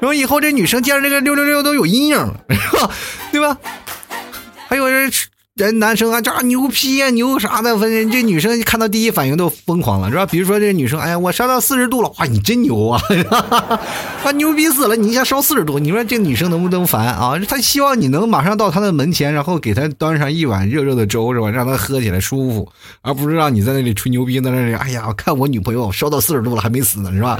[0.00, 2.42] 然后以后这女生见着这个六六六都有阴影了，
[3.30, 3.58] 对吧？
[4.66, 5.12] 还有人。
[5.60, 10.24] 人男生啊，这牛批呀，牛啥的，反正这女生看到第一反应都疯狂了，是吧？
[10.24, 12.98] 比如说这女生，哎呀，我烧到四十度了，哇，你真牛啊，
[14.24, 14.96] 啊， 牛逼死了！
[14.96, 17.38] 你一下烧四十度，你说这女生能不能烦啊？
[17.46, 21.50] 她希望你能马上到她的门前，然后给她端上一碗热热的粥，是吧？
[21.50, 22.66] 让她喝起来舒服，
[23.02, 27.38] 而不是让你在那里吹牛逼，在那里，哎呀，看我女朋友烧到四十度了还没死呢，是吧？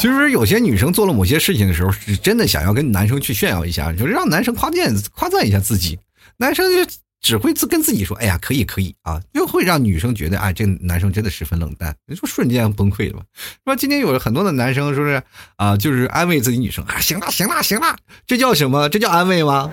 [0.00, 5.98] 其实有些女生做了某些事情的时候，是真的想要跟男生去炫耀一下，就是让男生夸赞夸赞一下自己。
[6.38, 13.24] 男生就只会自跟自己说：“哎呀，可以可以啊！” 又会让女生觉得：“哎，这个男生真的十分冷淡。”你说瞬间崩溃了吧？
[13.66, 15.22] 说今天有很多的男生说是
[15.56, 17.94] 啊，就是安慰自己女生：“啊，行了行了行了，
[18.26, 18.88] 这叫什么？
[18.88, 19.70] 这叫安慰吗？”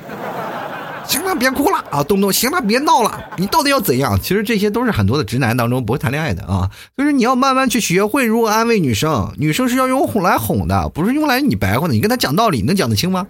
[1.07, 2.03] 行了，别哭了啊！
[2.03, 3.19] 东东行了，别闹了。
[3.37, 4.19] 你到底要怎样？
[4.21, 6.69] 其实这些都是很多的直男当中不会谈恋爱的啊。
[6.97, 9.31] 就是你要慢慢去学会如何安慰女生。
[9.37, 11.93] 女生是要用哄来哄的，不是用来你白话的。
[11.93, 13.25] 你跟她讲道理，能讲得清吗？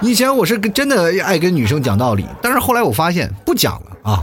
[0.00, 4.22] 以前我是真的爱跟女生讲道理，但是后来我发现不讲了啊，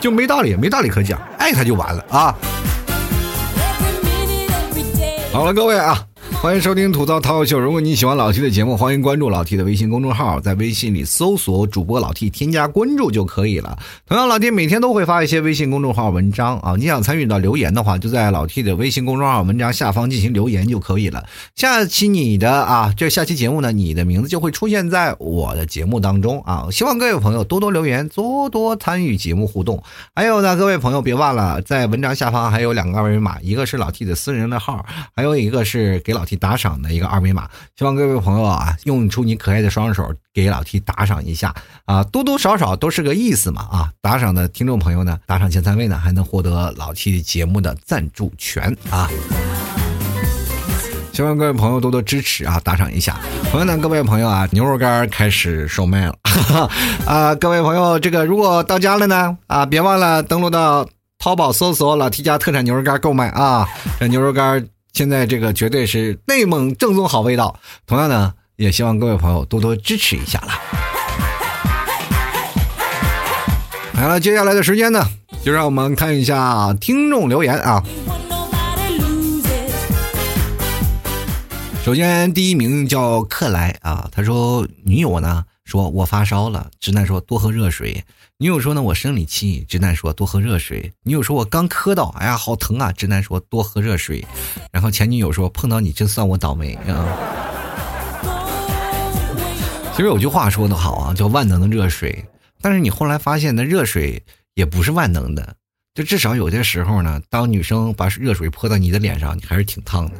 [0.00, 2.34] 就没道理，没道理可讲，爱她就完了啊。
[5.32, 5.98] 好了，各位啊。
[6.44, 7.58] 欢迎收听吐槽涛秀。
[7.58, 13.78] 如果你喜欢老 T 的节目，欢迎关注老 T 的微信公众号，在微信里搜索主播老 T，添加关注就可以了。
[14.06, 21.24] 同样，老 T 每天都会发一些微信公众号文章啊，你想参与到留言的话，就在老 T 的微信公众号文章下方进行留言就可以了。
[21.56, 26.68] 下期你的啊，这下期节目呢，你的名字就会出现在我的节目当中啊。
[26.70, 29.82] 希望各位朋友多多留言，多多参与节目互动。
[30.14, 34.84] 还有呢，各位朋友别忘了，在文章下方还有两个二维码，一个是老 T 的私人的号，
[35.16, 36.33] 还有一个是给老 T。
[36.36, 41.54] 打赏的一个二维码，希望各位朋友啊，用出你可爱的双手给老 T 打赏一下
[41.84, 43.90] 啊，多多少少都是个意思嘛啊！
[44.00, 49.08] 打赏的听众朋友呢，打赏前三位呢，还能获得老 T 节目的赞助权啊！
[51.12, 53.20] 希望各位朋友多多支持啊，打赏一下。
[53.52, 56.16] 朋友呢，各位朋友啊，牛肉干开始售卖了
[57.06, 57.34] 啊！
[57.36, 63.68] 各位朋友，这个如果到家了呢啊，别忘了登录到淘宝搜索老 T 家特产牛肉干购买啊，
[64.00, 64.66] 这牛肉干。
[64.94, 70.60] 现在这个绝对是内蒙正宗好味道，同样呢，也希望各位朋友多多支持一下啦。
[73.94, 75.04] 好了，接下来的时间呢，
[75.42, 77.82] 就让我们看一下听众留言啊。
[81.84, 88.04] 首先，第一名叫克莱啊，他说女友呢说我发烧了，直男说多喝热水。
[88.38, 90.92] 女友说呢，我生理期，直男说多喝热水。
[91.04, 92.90] 女友说我刚磕到，哎呀，好疼啊！
[92.90, 94.26] 直男说多喝热水。
[94.72, 97.06] 然后前女友说碰到你真算我倒霉啊。
[99.92, 102.24] 其实有句话说的好啊，叫万能的热水。
[102.60, 104.20] 但是你后来发现，那热水
[104.54, 105.54] 也不是万能的，
[105.94, 110.12] 就至少有些时候呢，当女生把热水泼到你的脸上，你还是挺烫的。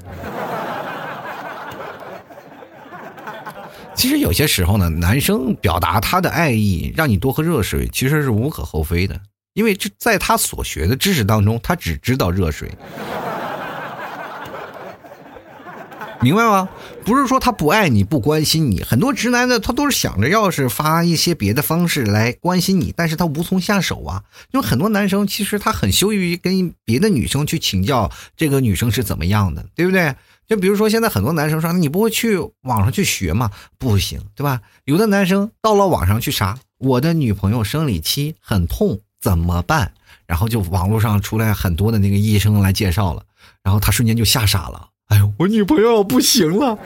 [3.95, 9.21] 其实有些时候呢，男生表达他的爱意，让你多喝热水，其实是无可厚非的，
[9.55, 12.71] 因为这在他所学的知识当中，他只知道热水，
[16.21, 16.69] 明白吗？
[17.05, 24.23] 不是说他不爱你、不关心你，很多直男的他都是想着要是发一些别的方式来关心你，但是他无从下手啊。
[24.53, 30.15] 因为很多男生其实他很羞于跟别的女生去请教这个女生是怎么样的，对不对？
[30.47, 34.61] 就比如说，现在很多男生说：“你不会去网上去学吗？”不行，对吧？
[34.85, 39.93] 有的男生到了网上去查，我的女朋友生理期很痛，怎么办？
[40.27, 43.23] 然后就网络上出来很多的那个医生来介绍了，
[43.63, 44.89] 然后他瞬间就吓傻了。
[45.09, 46.79] 哎呦，我女朋友不行了。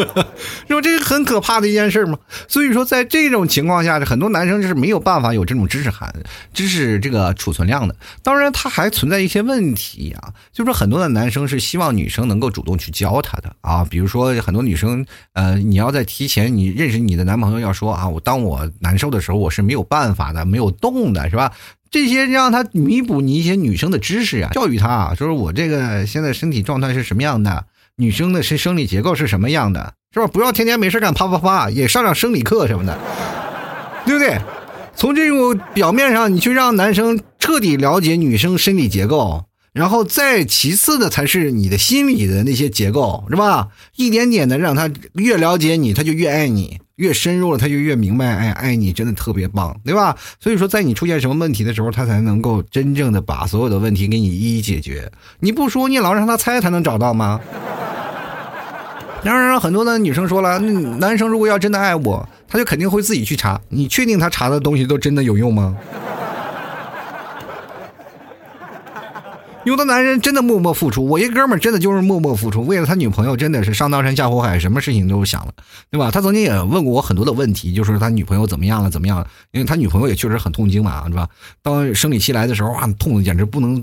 [0.68, 6.12] 因为这是很可怕的一件事嘛，所以说在这种情况下，很多男生就是没有办法有这种知识含
[6.52, 7.94] 知识这个储存量的。
[8.22, 21.52] 当然，他还存在一些问题啊，就是说很多的男生是希望女生能够主动去教他的啊，比如说很多女生，呃，你要在提前你认识你的男朋友要说啊，我当我难受的时候，我是没有办法的，没有动的是吧？
[21.90, 27.64] 这些让他弥补你一些女生的知识啊，教育他啊，说我这个现在身体状态是什么样的。
[28.00, 30.26] 女生的是生理结构是什么样的，是吧？
[30.26, 32.98] 不要天天没事干啪啪啪，也上上生理课什么的，
[34.06, 34.40] 对不对？
[34.96, 39.44] 从这种表面上，你去让男生彻底了解女生生理结构，
[39.74, 43.68] 然后再其次的才是你的心理的那些结构，是吧？
[43.96, 46.78] 一点点的让他越了解你，他就越爱你。
[46.96, 50.14] 越深入了，他就越明白，哎，爱你真的特别棒，对吧？
[50.38, 55.10] 所以说，在你出现什么问题的时候，他才能够真正的把所有的问题给你一一解决。
[55.38, 57.40] 你不说，你老让他猜，他能找到吗？
[59.22, 63.60] 然而，很多的女生说了，男生如果要真的爱我，他就肯定会自己去查。
[63.68, 65.76] 你确定他查的东西都真的有用吗？
[69.64, 75.52] 有的男人真的默默付出，我一哥们儿真的就是默默付出，为了他女朋友真的是上刀山下火海，什么事情都想了，
[75.90, 76.10] 对吧？
[76.10, 79.26] 他曾经也问过我很多的问题，就说他女朋友怎么样了，怎么样了？
[79.52, 81.28] 因为他女朋友也确实很痛经嘛，是吧？
[81.62, 83.80] 当生理期来的时候啊，痛的简直不能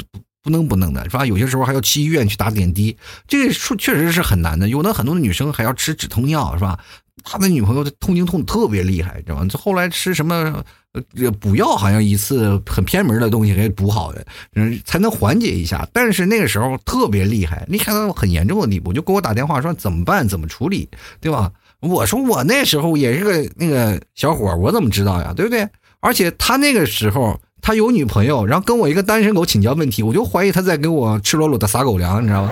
[0.48, 1.26] 不能不能的，是吧？
[1.26, 2.96] 有些时候还要去医院去打点滴，
[3.28, 4.70] 这个确确实是很难的。
[4.70, 6.80] 有的很多的女生还要吃止痛药，是吧？
[7.26, 9.48] 他的女朋友的痛经痛的特别厉害，知道吗？
[9.54, 10.64] 后来吃什么？
[10.94, 14.26] 呃，补药好像一次很偏门的东西给补好的，
[14.56, 15.86] 嗯，才能缓解一下。
[15.92, 20.90] 但是那个时候特别厉害，厉害到很严重的地步，就给我打电话说怎么办，怎么处理，
[21.20, 21.52] 对吧？
[21.82, 25.68] 我说我那时候也是个那个小伙，我怎么知道呀，对不对？
[26.00, 32.52] 而且他那个时候他有女朋友，然后跟我一个单身狗请教问题，我就怀疑他在给我赤裸裸的撒狗粮，你知道吗？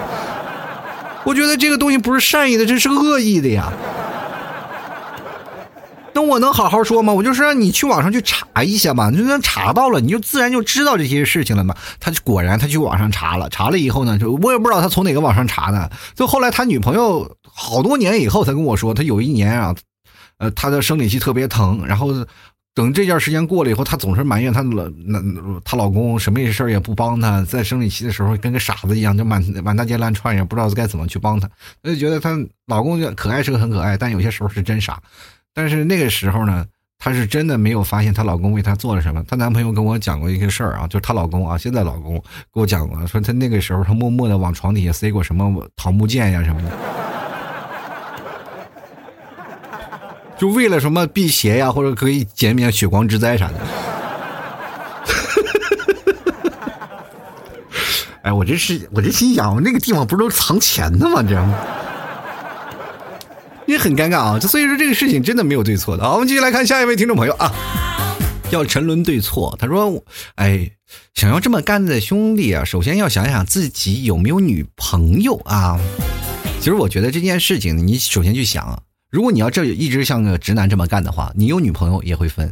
[1.26, 3.72] 我觉得这个东西不是善意的，这是恶意的呀。
[6.14, 7.12] 那我能好好说吗？
[7.12, 11.76] 我就是让你去网上去查一下嘛，你就能查到了，你就自然就知道这些事情了嘛。
[12.00, 15.92] 他果然他去网上查了，查了以后呢，就我也不知道他从哪个网上查的。
[16.16, 19.76] 就后来他女朋友好多年以后才跟我说，他有一年啊，
[20.38, 22.14] 呃，他的生理期特别疼，然后
[22.76, 25.20] 等这段时间过了以后，她总是埋怨她老那
[25.64, 31.48] 她老公什么事儿也不帮她，在生理期的时候跟个傻子一样，就满满大街乱窜，也不知道该怎么去帮她。
[31.82, 35.02] 她就觉得她老公可爱是个很可爱，但有些时候是真傻。
[35.54, 36.66] 但是那个时候呢，
[37.00, 39.24] 她是真的没有发现她老公为她做了什么。
[39.26, 42.22] 她男朋友跟我讲过一个事儿啊，就是她老公啊，现在老公
[42.54, 47.05] 给我讲过，说她那个时候他默默的往床底下塞过什么桃木剑呀什么的。
[50.38, 53.54] 就为了什么辟邪呀，或者可以减免血光之灾啥的。
[58.24, 61.24] 哎，我这是我这心想，我那个地方不是都藏钱的吗？
[61.24, 61.50] 这样，
[63.66, 64.40] 也很尴尬啊。
[64.40, 66.04] 所以说这个事情真的没有对错的。
[66.04, 67.54] 好，我们继续来看下一位听众朋友啊，
[68.50, 69.56] 要沉沦对错。
[69.60, 70.04] 他说
[70.36, 70.72] ：“哎，
[71.14, 75.80] 想要这么干的兄弟啊，首先要想想自己有没有女朋友啊。
[76.60, 78.82] 其实我觉得这件事情，你首先去想。”
[79.12, 82.52] 如果你要这一直像个直男这么干的话，你有女朋友也会分。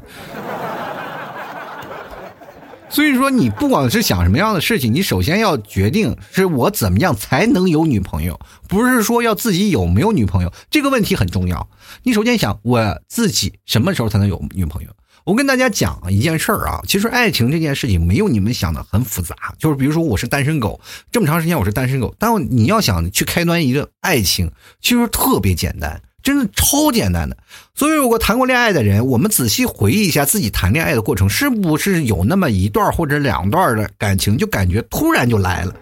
[2.89, 8.39] 所以说，你不管是想什么样的事情，你首先要决定是我怎么样才能有女朋友，
[8.69, 11.67] 不是说要自己有没有女朋友这个问题很重要。
[12.03, 14.89] 你首先想我自己什么时候才能有女朋友？
[15.23, 20.79] 我跟大家讲一件事儿啊，其实爱情这件事情没有你们想的很复杂，就是比如说我是单身狗，
[21.11, 25.99] 这么长时间我是单身狗，但你要想去开端一个爱情，其实特别简单。
[26.23, 27.35] 真的超简单的，
[27.75, 35.75] 所以如果谈过恋爱的人，我们仔细回忆一下自己谈恋爱的过程，是不是有那么一段或者两段的感情，就感觉突然就来了？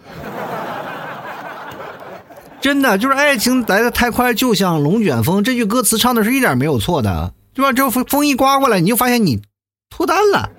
[2.60, 5.44] 真的就是爱情来的太快，就像龙卷风。
[5.44, 7.72] 这句歌词唱的是一点没有错的，对吧？
[7.72, 9.42] 这风风一刮过来，你就发现你
[9.90, 10.50] 脱单了，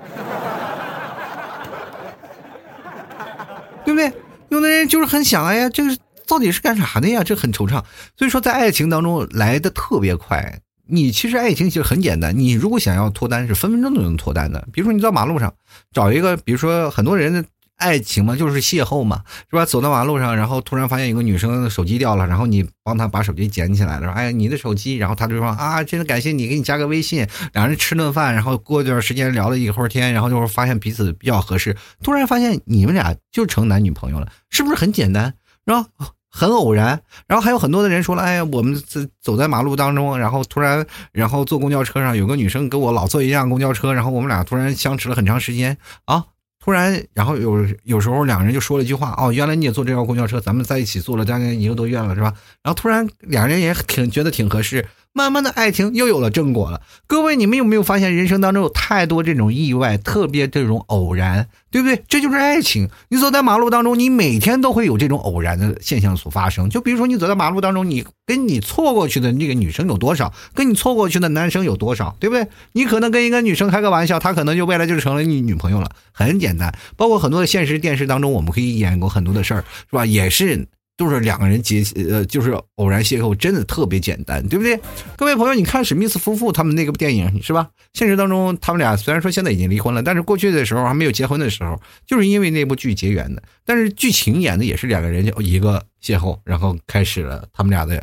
[3.85, 4.13] 对不对？
[4.49, 5.97] 有的人就是很想，哎呀，这个。
[6.27, 7.23] 到底是干啥的呀？
[7.25, 7.83] 这很惆怅。
[8.17, 10.61] 所以说，在爱情当中来的特别快。
[10.89, 14.67] 你其实爱情其实很简单，你如果想要脱单，是分分钟都能脱单的。
[14.73, 15.55] 比如说，你在马路上
[15.93, 17.45] 找一个，比如说很多人的
[17.77, 19.65] 爱情嘛，就是邂逅嘛，是吧？
[19.65, 35.33] 走到马路上，然后突然发现有个女生手机掉了，然后你帮她把手机捡起来了，说：“哎，你的手机。”然后她就说：“啊，真的感谢你，给你加个微信。”两人吃顿饭，然后过一段时间聊了一会儿天，然后就是发现彼此比较合适，突然发现你们俩就成男女朋友了，是不是很简单？
[35.67, 35.87] 是吧？
[36.35, 46.25] 很偶然，然后还有很多的人说了：“哎呀，我们走走在马路当中，然后突然，然后坐公交车上有个女生跟我老坐一辆公交车，然后我们俩突然相持了很长时间啊，
[46.59, 52.33] 突然，然后有有时候两个人就说了一句话：哦，原来你也坐这辆公交车，咱们在一起坐了将近一个多月了，是吧？
[52.63, 56.81] 然后突然两个人也挺觉得挺合适。”慢慢的爱情又有了正果了。
[57.07, 62.03] 各位，你们有没有发现人生当中有太多这种意外，特别这种偶然，对不对？
[62.09, 62.89] 这就是爱情。
[63.09, 66.71] 你走在马路当中，你每天都会有这种偶然的现象所发生。
[66.71, 72.49] 就比如说，你走在马路当中，你跟你错过去的那个女生有多少，跟你错过去的男生有多少，对不对？
[72.73, 75.91] 你可能跟一个女生开个玩笑，她可能就未来就成了你女朋友了。
[76.13, 80.07] 很简单，包括很多的现实电视当中，我们可以演过很多的事儿，是吧？
[80.07, 80.67] 也是。
[81.03, 84.79] 就是两个人结呃，就是偶然邂逅，真的特别简单，对不对？
[85.17, 87.69] 各位朋友，你看史密斯夫妇他们那个电影是吧？
[87.93, 91.77] 现实当中，他们俩虽然说现在已经离婚了，但是过去的时候还没有结婚的时候，
[92.07, 93.43] 就是因为那部剧结缘的。
[93.65, 98.01] 但是剧情演的也是两个人就一个邂逅，然后开始了他们俩的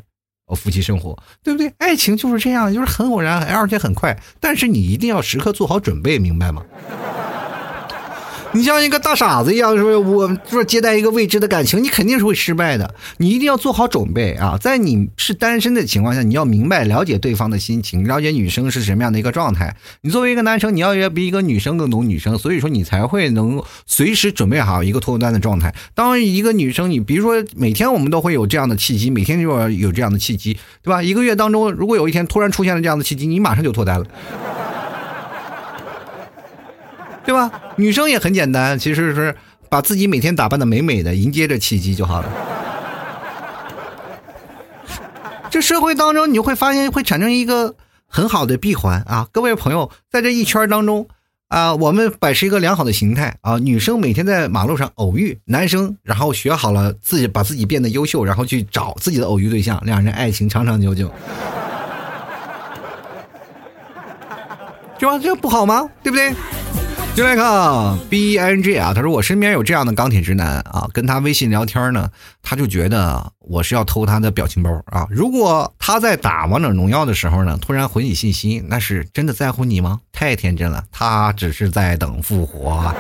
[0.58, 1.72] 夫妻生活，对不对？
[1.78, 4.22] 爱情就是这样，就是很偶然，而且很快。
[4.42, 6.66] 但是你一定要时刻做好准备，明白吗？
[8.52, 9.96] 你像一个大傻子一样，是不是？
[9.96, 12.96] 我说接待一个未知的感情，你肯定是会失败的。
[13.18, 14.58] 你一定要做好准备啊！
[14.60, 19.76] 在你是单身的情况下，你要明白了解对方的心情，了解女生是什么样的一个状态。
[20.02, 25.74] 你作为一个男生，你要也比一个女生更懂女生，所以说你才会能随时准备好一个脱单的状态。
[25.94, 31.04] 当一个女生，你比如说每天我们都会有这样的契机，每天就要有这样的契机，对吧？
[31.04, 34.08] 一个月当中，如果有一天突然出现了这样的契机，你马上就脱单了。
[37.30, 37.52] 对吧？
[37.76, 39.36] 女生也很简单，其实是
[39.70, 42.28] 把自己每天打扮的美美的，迎接着契机就好了。
[45.52, 47.76] 这社会当中，你就会发现会产生一个
[48.08, 49.28] 很好的闭环啊！
[49.32, 51.08] 各位朋友，在这一圈当中
[51.50, 53.60] 啊，我们保持一个良好的形态啊。
[53.60, 61.08] 女生每天在马路上偶遇男生，然后学好了自己，把自己变得优秀，然后去找自己的偶遇对象，两人爱情长长久久，
[64.98, 65.20] 对吧？
[65.22, 65.88] 这不好吗？
[66.02, 66.34] 对不对？
[67.20, 72.10] 进来看 B I N G 啊，他说我身边有这样的钢铁直男啊，跟他微信聊天呢，
[72.42, 75.06] 他就觉得我是要偷他的表情包啊。
[75.10, 80.00] 如果他在打王者荣耀的时候呢，突然回你信息，那是真的在乎你吗？
[80.14, 82.96] 太天真了，他只是在等复活。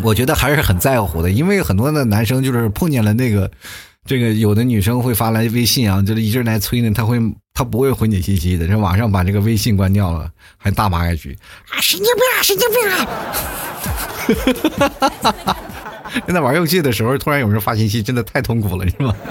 [0.00, 3.50] 我觉得还是很在乎的，因为很多的男生就是碰见了那个。
[4.06, 7.18] 这个有的女生会发来微信啊，就是一直来催呢，他会
[7.56, 11.38] 他不会回你信息的，这马上把这个微信关掉了，还大骂一句
[11.70, 12.76] 啊，神经病啊，神经病
[15.46, 15.56] 啊！
[16.26, 19.14] 现在玩游戏的时候，突然有人发信息，真的太痛苦了，是吗？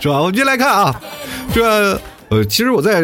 [0.00, 0.20] 是吧？
[0.20, 1.02] 我们继续来看啊，
[1.52, 3.02] 这呃，其实我在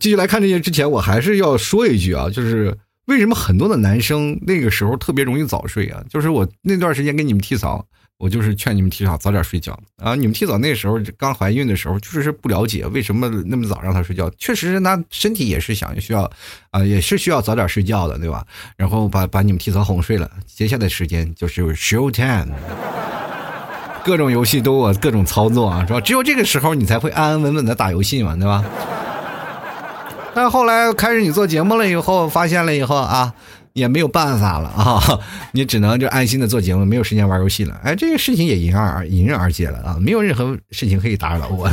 [0.00, 2.74] 继续来看这些之前，我还是要说一句啊，就是
[3.04, 6.02] 为什么很多的男生那个时候特别容易早睡啊？
[6.08, 7.84] 就是我那段时间给你们剃草，
[8.18, 10.14] 我就是劝你们提早早点睡觉啊。
[10.14, 16.30] 你们提早那时候刚怀孕的时候，就是不了解为什么那么早让他睡觉，确实那身体也是想需要
[16.70, 18.44] 啊，也是需要早点睡觉的，对吧？
[18.76, 22.52] 然后把把你们提早哄睡了，接下来的时间就是 show time。
[24.04, 26.00] 各种游戏都我各种操作啊，是吧？
[26.00, 28.64] 只有这个时候你才会安安稳稳的打游戏嘛，对吧？
[30.34, 33.34] 但后来开始你做节目了以后，发现了以后啊，
[33.78, 35.00] 也没有办法了啊，
[35.52, 37.80] 你只能就安心的做节目，没有时间玩游戏了。
[37.84, 41.70] 哎，这个事情也迎刃而迎刃而解了啊，没有任何事情可以打扰到我。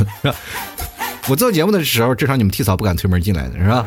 [1.28, 3.84] 我做节目的时候，至少你们替嫂不敢推门进来的是吧？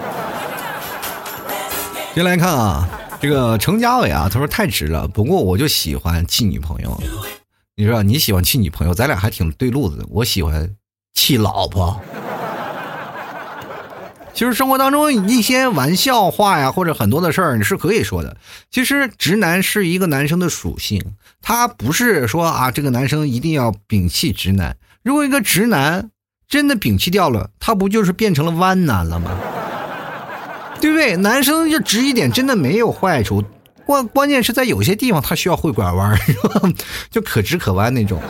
[2.13, 2.89] 先来看啊，
[3.22, 7.01] 这个程家伟啊，他说太直了，不过我就喜欢气女朋友。
[7.76, 10.05] 你说你喜欢气女朋友，咱俩还挺对路子。
[10.09, 10.70] 我喜欢
[11.13, 11.97] 气老婆。
[14.34, 18.38] 其实生活当中一些玩笑话呀，或者很多的事儿，你是可以说的。
[18.71, 21.03] 其实直男是一个男生的属性，
[21.41, 24.77] 他不是说啊，这个男生一定要摒弃直男。
[25.03, 26.09] 如果一个直男
[26.47, 29.32] 真的摒弃掉了，他不就是变成了弯男了吗？
[30.80, 31.17] 对不对？
[31.17, 33.43] 男生就直一点，真的没有坏处。
[33.86, 36.61] 关关键是在有些地方他需要会拐弯，是吧？
[37.11, 38.21] 就可直可弯那种。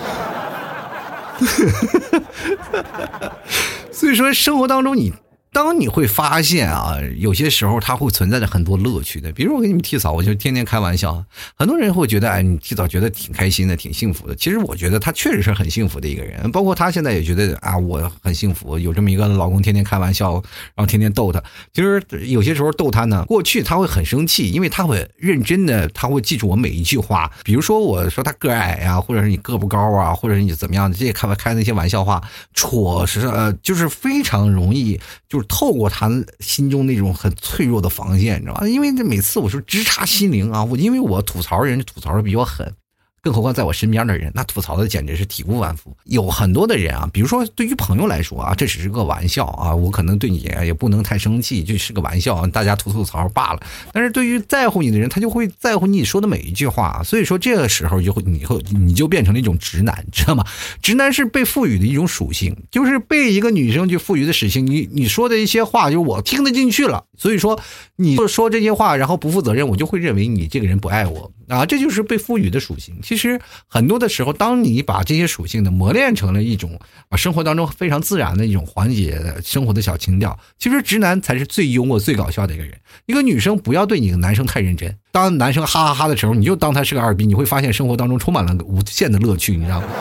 [3.92, 5.14] 所以说，生活当中你。
[5.52, 9.32] 当你会发现啊，有些时候它会存在着很多乐趣的。
[9.32, 11.24] 比如我给你们剃草，我就天天开玩笑。
[11.56, 14.36] 很多人会觉得，哎，你剃草觉得挺开心的，挺幸福的。
[14.36, 16.50] 其实我觉得他确实是很幸福的一个人。
[16.52, 20.34] 包括他现在也觉得啊，我很幸福，有这么一个老公，天天开玩笑，
[20.76, 21.44] 然后天天逗他。
[21.74, 27.30] 其实有些时候逗他呢，过去他会很生气，因为他会认真的，他会记住我每一句话。
[27.44, 32.22] 比如说我说他个矮呀，或者是你个不高啊，或者是你怎么样的，这些开开那些玩笑话，
[32.54, 35.39] 戳是呃，就是非常容易就。
[35.44, 36.10] 透过他
[36.40, 38.68] 心中那种很脆弱的防线，你知道吧？
[38.68, 42.74] 因为这每次我说直插心灵啊，我因为我吐槽人吐槽的比较狠。
[43.22, 45.96] 更何况在我身边的人，那吐槽的简直是体无完肤。
[46.06, 53.60] 有很多的人啊，比如说对于朋友来说啊，这只是个玩笑啊，我可能对你也不能太生气，就是个玩笑，大家吐吐槽罢了。
[53.92, 57.02] 但是对于在乎你的人，他就会在乎你说的每一句话。
[57.04, 60.46] 所以说这个时候就会，你会你就变成了一种直男，知道吗？
[60.82, 64.66] 直男是被赋予的一种属性，就是被一个女生去赋予的属性。
[64.66, 67.06] 你你说的一些话，就我听得进去了。
[67.18, 67.60] 所以说
[67.98, 71.32] 你说这些话，然后不负责任，我就会认为你这个人不爱我。
[71.50, 72.96] 啊，这就是被赋予的属性。
[73.02, 76.80] 其实很多的时候，当你把这些属性呢磨练成了一种
[77.10, 82.74] 啊生活当中非常自然的一种缓解生活的小情调，其实直男才是最幽默、最搞笑的一个人。
[83.08, 89.88] 一个女生不要对你的男生太认真，当男生哈哈哈的时候，你就当他是个二逼，你会发现生活当中充满了无限的乐趣，你知道吗？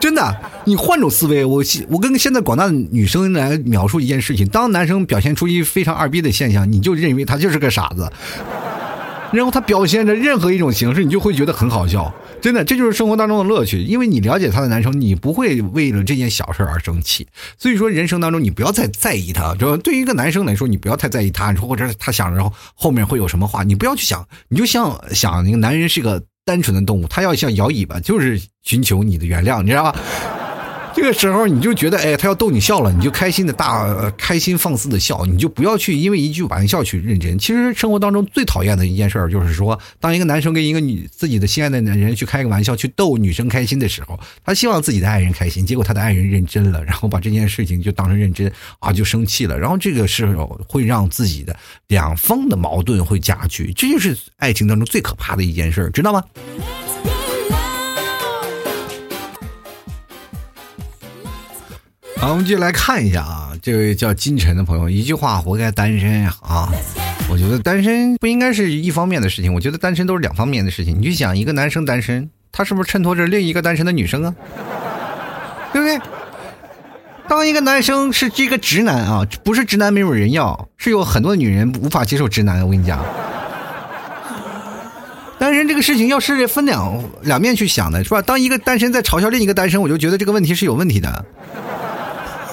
[0.00, 8.10] 真的，你换种思维，我我跟现在广大女生来描述一件事情：当男生表现出一非常二逼的现象，你就认为他就是个傻子。
[9.32, 12.12] 然后他表现着任何一种形式，你就会觉得很好笑。
[12.40, 13.82] 真的，这就是生活当中的乐趣。
[13.82, 17.26] 因为你了解他的男生，你不会为了这件小事而生气。
[17.58, 19.54] 所以说，人生当中你不要再在意他。
[19.54, 24.26] 就对于一个男生来说，你不要太在意他，或者他想着后面会有什么话，你不要去想。
[24.48, 29.94] 你就像想那个男人是个单纯的动物，他要想摇尾巴，就是寻求你的原谅，你知道吧？
[30.92, 37.38] 这个时候你就觉得，哎，他要逗你笑了，你就开心的大开心放肆的笑，你就不要去因为一句玩笑去认真。
[37.38, 56.22] 其实生活当中最讨厌的一件事儿，就是说，当一个男生跟一个女自己的心爱的男人去开个玩笑，去逗女生开心的时候，他希望自己的爱人开心，结果他的爱人认真了，然后把这件事情就当成认真啊，就生气了，然后这个时候会让自己的两方的矛盾会加剧，这就是爱情当中最可怕的一件事儿，知道吗？
[62.20, 66.68] 好，我们继续来看一下啊，这位叫金晨的朋友，一句话活该单身啊！
[67.30, 71.00] 我觉得单身不应该是一方面的事情，我觉得单身都是两方面的事情。
[71.00, 74.34] 你去想，一个男生单身，他是不是衬托着另一个单身的女生啊？
[75.72, 75.98] 对不对？
[77.26, 82.62] 当一个男生是这个直男啊，不是直男没有人要，是有很多女人无法接受直男。
[82.62, 83.02] 我跟你讲，
[85.38, 88.20] 单身这个事情要是分两两面去想的，是吧？
[88.20, 91.24] 当一个单身在嘲笑另一个单身，我就觉得这个问题是有问题的。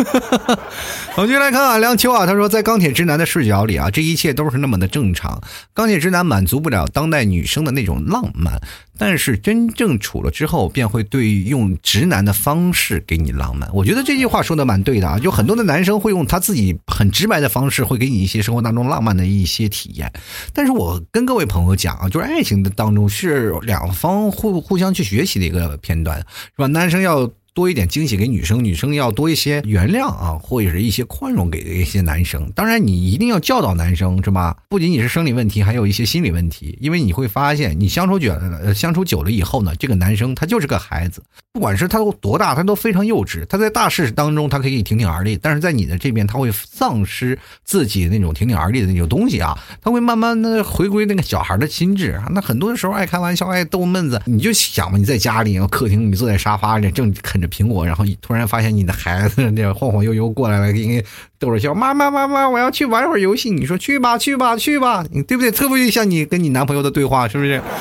[0.04, 0.60] 哈
[1.18, 5.41] 我们就来看啊，梁秋啊，他说，在钢铁直男的视角里啊，这一切都是那么的正常。
[5.74, 8.62] 钢铁直男满足不了当代女生的那种浪漫，
[8.98, 13.68] 但是真正处了之后，便会对用直男的方式给你浪漫。
[13.74, 20.12] 我觉得这句话说的蛮对的啊，就很多的男生会用他自己很直白的方式，会给你一些生活当中浪漫的一些体验。
[20.54, 26.24] 但是我跟各位朋友讲啊，就是爱情的当中是两方互互相去学习的一个片段，是
[26.58, 26.68] 吧？
[26.68, 27.28] 男生要。
[27.58, 32.51] 多一点惊喜给女生，女生要多一些原谅啊，或者是一些宽容给一些男生。
[32.53, 34.55] 当然，你一定要教导男生，是吧？
[34.70, 36.78] 不仅仅是生理问题，还有一些心理问题。
[36.80, 43.43] 因为你会发现，你相处久了，相处久了以后呢，这个男生他就是个孩子，不管是他多大，他都非常幼稚。
[43.47, 49.58] 他在大事当中，他可以挺挺而立，但是在你的这边，他会丧失自己那种挺挺而立的那种东西啊。
[49.82, 52.28] 他会慢慢的回归那个小孩的心智啊。
[52.30, 57.47] 那很多的时候爱开玩笑，爱逗闷子，你就想吧，你在家里，客厅，你坐在沙发上，正啃着。
[57.48, 61.04] 苹果，然后你突然发现你的孩子那晃晃悠悠过来了，给你
[61.39, 63.50] 逗着笑，妈妈妈妈，我要去玩会儿游戏。
[63.50, 65.52] 你说去吧去吧去吧，你对不对？
[65.52, 67.62] 特别像你跟你男朋友的对话，是不是？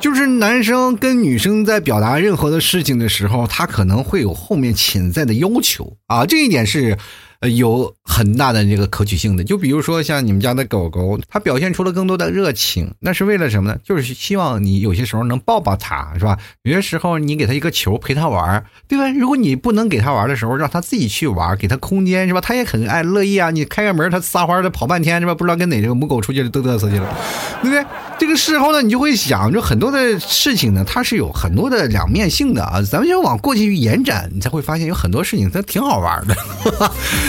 [0.00, 6.96] 就是男生跟女生在表达任何的事情的时候，他可能会有后面潜在的要求啊，这一点是。
[7.40, 13.78] 呃，有很大的这个可取性的，就比如说像你们家的狗狗，它表现出了更多的热情，那是为了什么呢？
[13.82, 16.38] 就是希望你有些时候能抱抱它，是吧？
[16.64, 19.08] 有些时候你给它一个球陪它玩，对吧？
[19.08, 22.42] 如果你不能给它玩的时候，让它自己去玩，给它空间，是吧？
[22.42, 23.50] 它也很爱乐意啊。
[23.50, 25.34] 你开个门，它撒欢的跑半天，是吧？
[25.34, 27.16] 不知道跟哪个母狗出去嘚嘚瑟去了，
[27.62, 27.82] 对不对？
[28.18, 32.82] 这个时候呢，你就会想，就很多的事情呢，它是有很多的两面性的啊。
[32.82, 36.36] 咱们就往过去延展，你才会发现有很多事情它挺好玩的。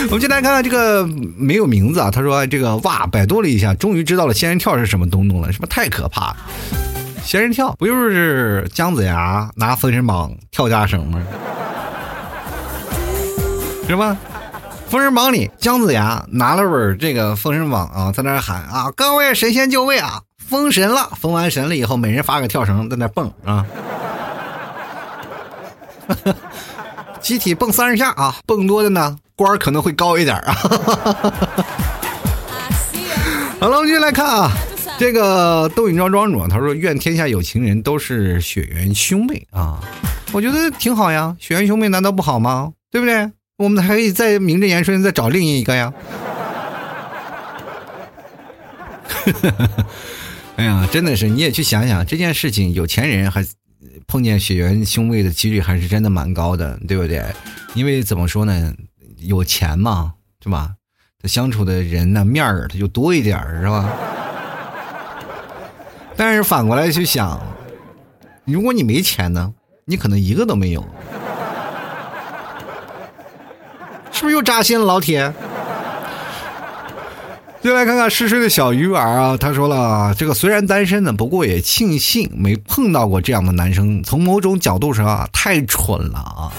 [0.09, 2.09] 我们先来看看这个没有名字啊。
[2.09, 6.35] 他说：“这个哇，百度了一下，终于知道了仙人跳是什么东东了，是不是太可怕？
[7.23, 11.21] 仙人跳不就是姜子牙拿封神榜跳家绳吗？
[13.87, 14.17] 是吧？
[14.89, 23.65] 封神榜里姜子牙拿了本这个封神榜啊，在那喊啊，各位神仙就位啊，封神了，封完神了以后，每人发个跳绳，在那蹦啊。
[27.21, 30.53] ”集体蹦三十下啊，蹦多的呢，官儿可能会高一点啊。
[33.59, 34.51] 好了，我们继续来看啊，
[34.99, 39.79] 这个窦影庄庄主他说：“愿天下有情人都是血缘兄妹啊。”
[40.31, 42.71] 我觉得挺好呀，血缘兄妹难道不好吗？
[42.91, 43.31] 对不对？
[43.57, 45.91] 我们还可以再名正言顺再找另一个呀。
[50.57, 53.43] 哎呀，真的是，你也去想想这件事情，有钱人还。
[54.07, 57.23] 碰见血缘兄妹的几率还是真的蛮高的，对不对？
[57.75, 58.73] 因为怎么说呢，
[59.21, 60.13] 有钱嘛，
[60.43, 60.75] 是吧？
[61.21, 63.89] 他相处的人呢面儿他就多一点儿，是吧？
[66.17, 67.39] 但是反过来去想，
[68.45, 69.53] 如果你没钱呢，
[69.85, 70.83] 你可能一个都没有，
[74.11, 75.33] 是不是又扎心了，老铁？
[77.61, 84.01] 就来看看诗诗的小鱼儿啊，他说了，这个虽然单身呢，不过也庆幸没碰到过这样的男生。
[84.01, 86.51] 从某种角度上啊，太蠢了啊！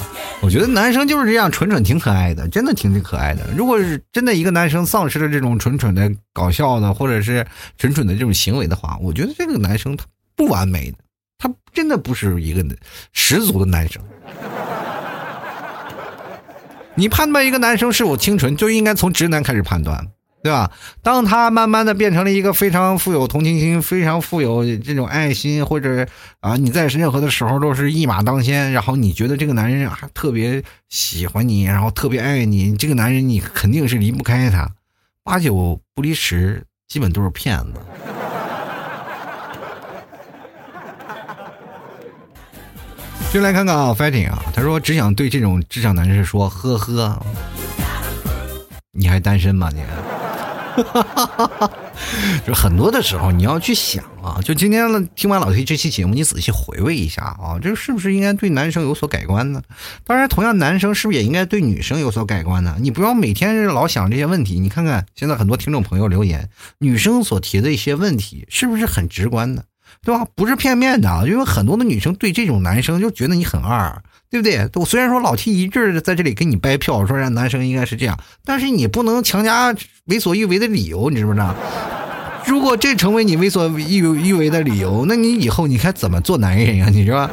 [0.42, 3.42] 我觉得男生就是这样蠢蠢，挺可爱的，真的挺挺可爱的。
[3.56, 7.44] 如果是真的一个男生丧失了这种蠢蠢的搞笑的，或者是
[7.76, 10.04] 蠢蠢的这种行为的话，我觉得这个男生他
[10.36, 10.94] 不完美，
[11.36, 12.64] 他真的不是一个
[13.12, 14.00] 十足的男生。
[16.94, 20.06] 你判断一个男生是否清纯，就应该从直男开始判断。
[20.42, 20.72] 对吧？
[21.02, 26.04] 当他慢慢的变成了一个非常富有同情心、非常富有这种爱心，或者
[26.40, 34.68] 啊，你在任何的时候都是一马当先，然后你觉得这个男人还特别喜欢你，然后特别爱你，这个男人你肯定是离不开他，
[35.22, 37.72] 八九不离十，基本都是骗子。
[43.32, 47.24] 就来看看啊，fighting 啊，他说只想对这种职场男士说，呵呵，
[48.90, 49.80] 你还单身吗你？
[50.72, 51.70] 哈哈哈哈
[52.46, 59.62] 就很多的时候，你要去想啊，就今天呢，听完老 T 这期节目，你仔细回味一下啊，这是不是应该对男生有所改观呢？
[60.04, 62.76] 当然，同样男生是不是也应该对女生有所改观呢？
[62.80, 64.58] 你不要每天老想这些问题。
[64.58, 66.48] 你看看现在很多听众朋友留言，
[66.78, 69.64] 女生所提的一些问题，是不是很直观的，
[70.04, 70.26] 对吧？
[70.34, 74.02] 不是片面的，因为很多的女生对这种男生就觉得你很二。
[74.30, 74.66] 对不对？
[74.76, 79.74] 我虽然说老 T 一致在这里给你掰票，说让男生应该是这样，但是你不能强加
[80.06, 81.54] 为所欲为的理由，你知不知道？
[82.46, 86.88] 如果这成为你为所欲欲为的理由，那你以后你该怎么做男人呀？
[86.90, 87.28] 你说，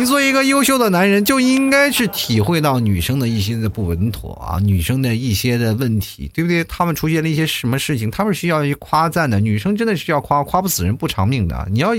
[0.00, 6.64] 你做一个优秀的男人，就应该是体会到女生的一些的不稳妥啊，女生的一些的问题，对不对？
[6.64, 11.68] 他们出现了一些什么事情，他们需要夸赞的，女生真的是要夸，夸不死人不偿命的。
[11.70, 11.90] 你要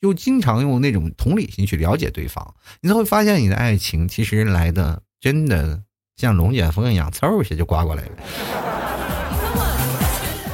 [0.00, 5.78] 就经常用那种同理心去了解对方，你才会发现你的爱情其实来的真的
[6.16, 8.12] 像龙卷风一样，嗖一下就刮过来了。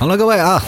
[0.01, 0.61] 好了，各位啊，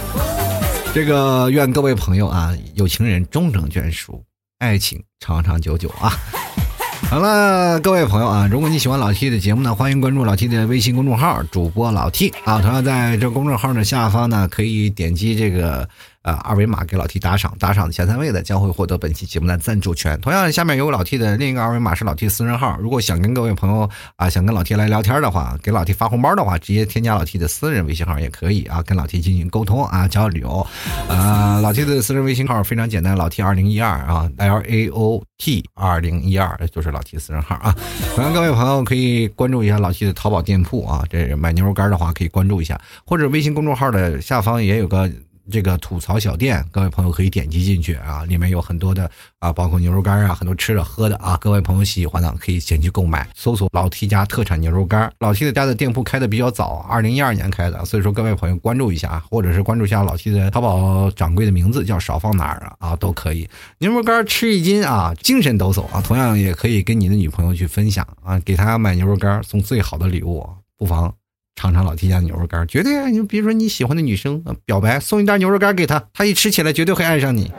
[0.95, 4.23] 这个愿各位朋友啊，有情人终成眷属，
[4.61, 6.13] 爱情长长久久啊。
[7.09, 12.61] 好了，各位朋友啊，如果你喜欢老 T 的节目呢，欢迎关注老 T 的微信公众号，主播老 T 啊。
[12.61, 15.89] 同样在这公众号的下方呢，可以点击这个。
[16.23, 20.21] 啊，二维码给老 T 打赏，打赏的前三位的将会获得本期节目的赞助权。
[20.21, 22.77] 同样，下面有老 T 的另一个二维码是老 T 私人号。
[22.79, 30.67] 如果想跟各位朋友啊，想跟老 T 来聊天的话，给老 T 发红包的话，直接添加老 T 的私人微信号也可以啊，跟老 T 进行沟通啊，交流。
[31.09, 37.75] 啊，老 T 的私人微信号非常简单，老 T 二零一二啊，L A O T 二零一二就是老 T 私人号啊。
[38.15, 45.11] 同样，各位朋友可以关注一下老 T 的淘宝店铺啊，这买牛肉干的话可以关注一下，或者微信公众号的下方也有个。
[45.51, 53.29] 这个吐槽小店，各位朋友可以点击进去啊，里面有很多的啊，包括牛肉干啊，很多吃的喝的啊，各位朋友喜欢的可以先去购买。
[53.35, 63.49] 搜索老 T 家特产牛肉干，老 T 的家的店铺开的比较早，二零一二年开的，所以说各位朋友关注一下，或者是关注一下老 T 的淘宝掌柜的名字叫少放哪儿啊啊都可以。
[63.79, 71.13] 牛肉干吃一斤啊，精神抖擞啊，同样也可以跟你的女朋友去分享啊，给她买牛肉干送最好的礼物，不妨。
[71.61, 73.09] 尝尝老 T 家牛肉干，绝对啊！
[73.09, 77.53] 你比如说你喜欢的女生表白，送一袋牛肉干给她，她一吃起来绝对会爱上你。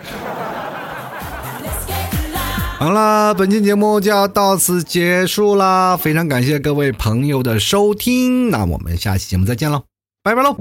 [2.79, 9.83] 好了，本期节目就要到此结束啦，非常感谢各位朋友的收听，那我们下期节目再见喽，
[10.23, 10.57] 拜拜喽！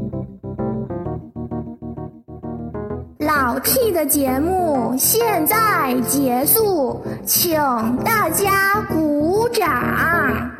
[3.20, 7.56] 老 T 的节目现在结束，请
[8.04, 10.59] 大家鼓掌。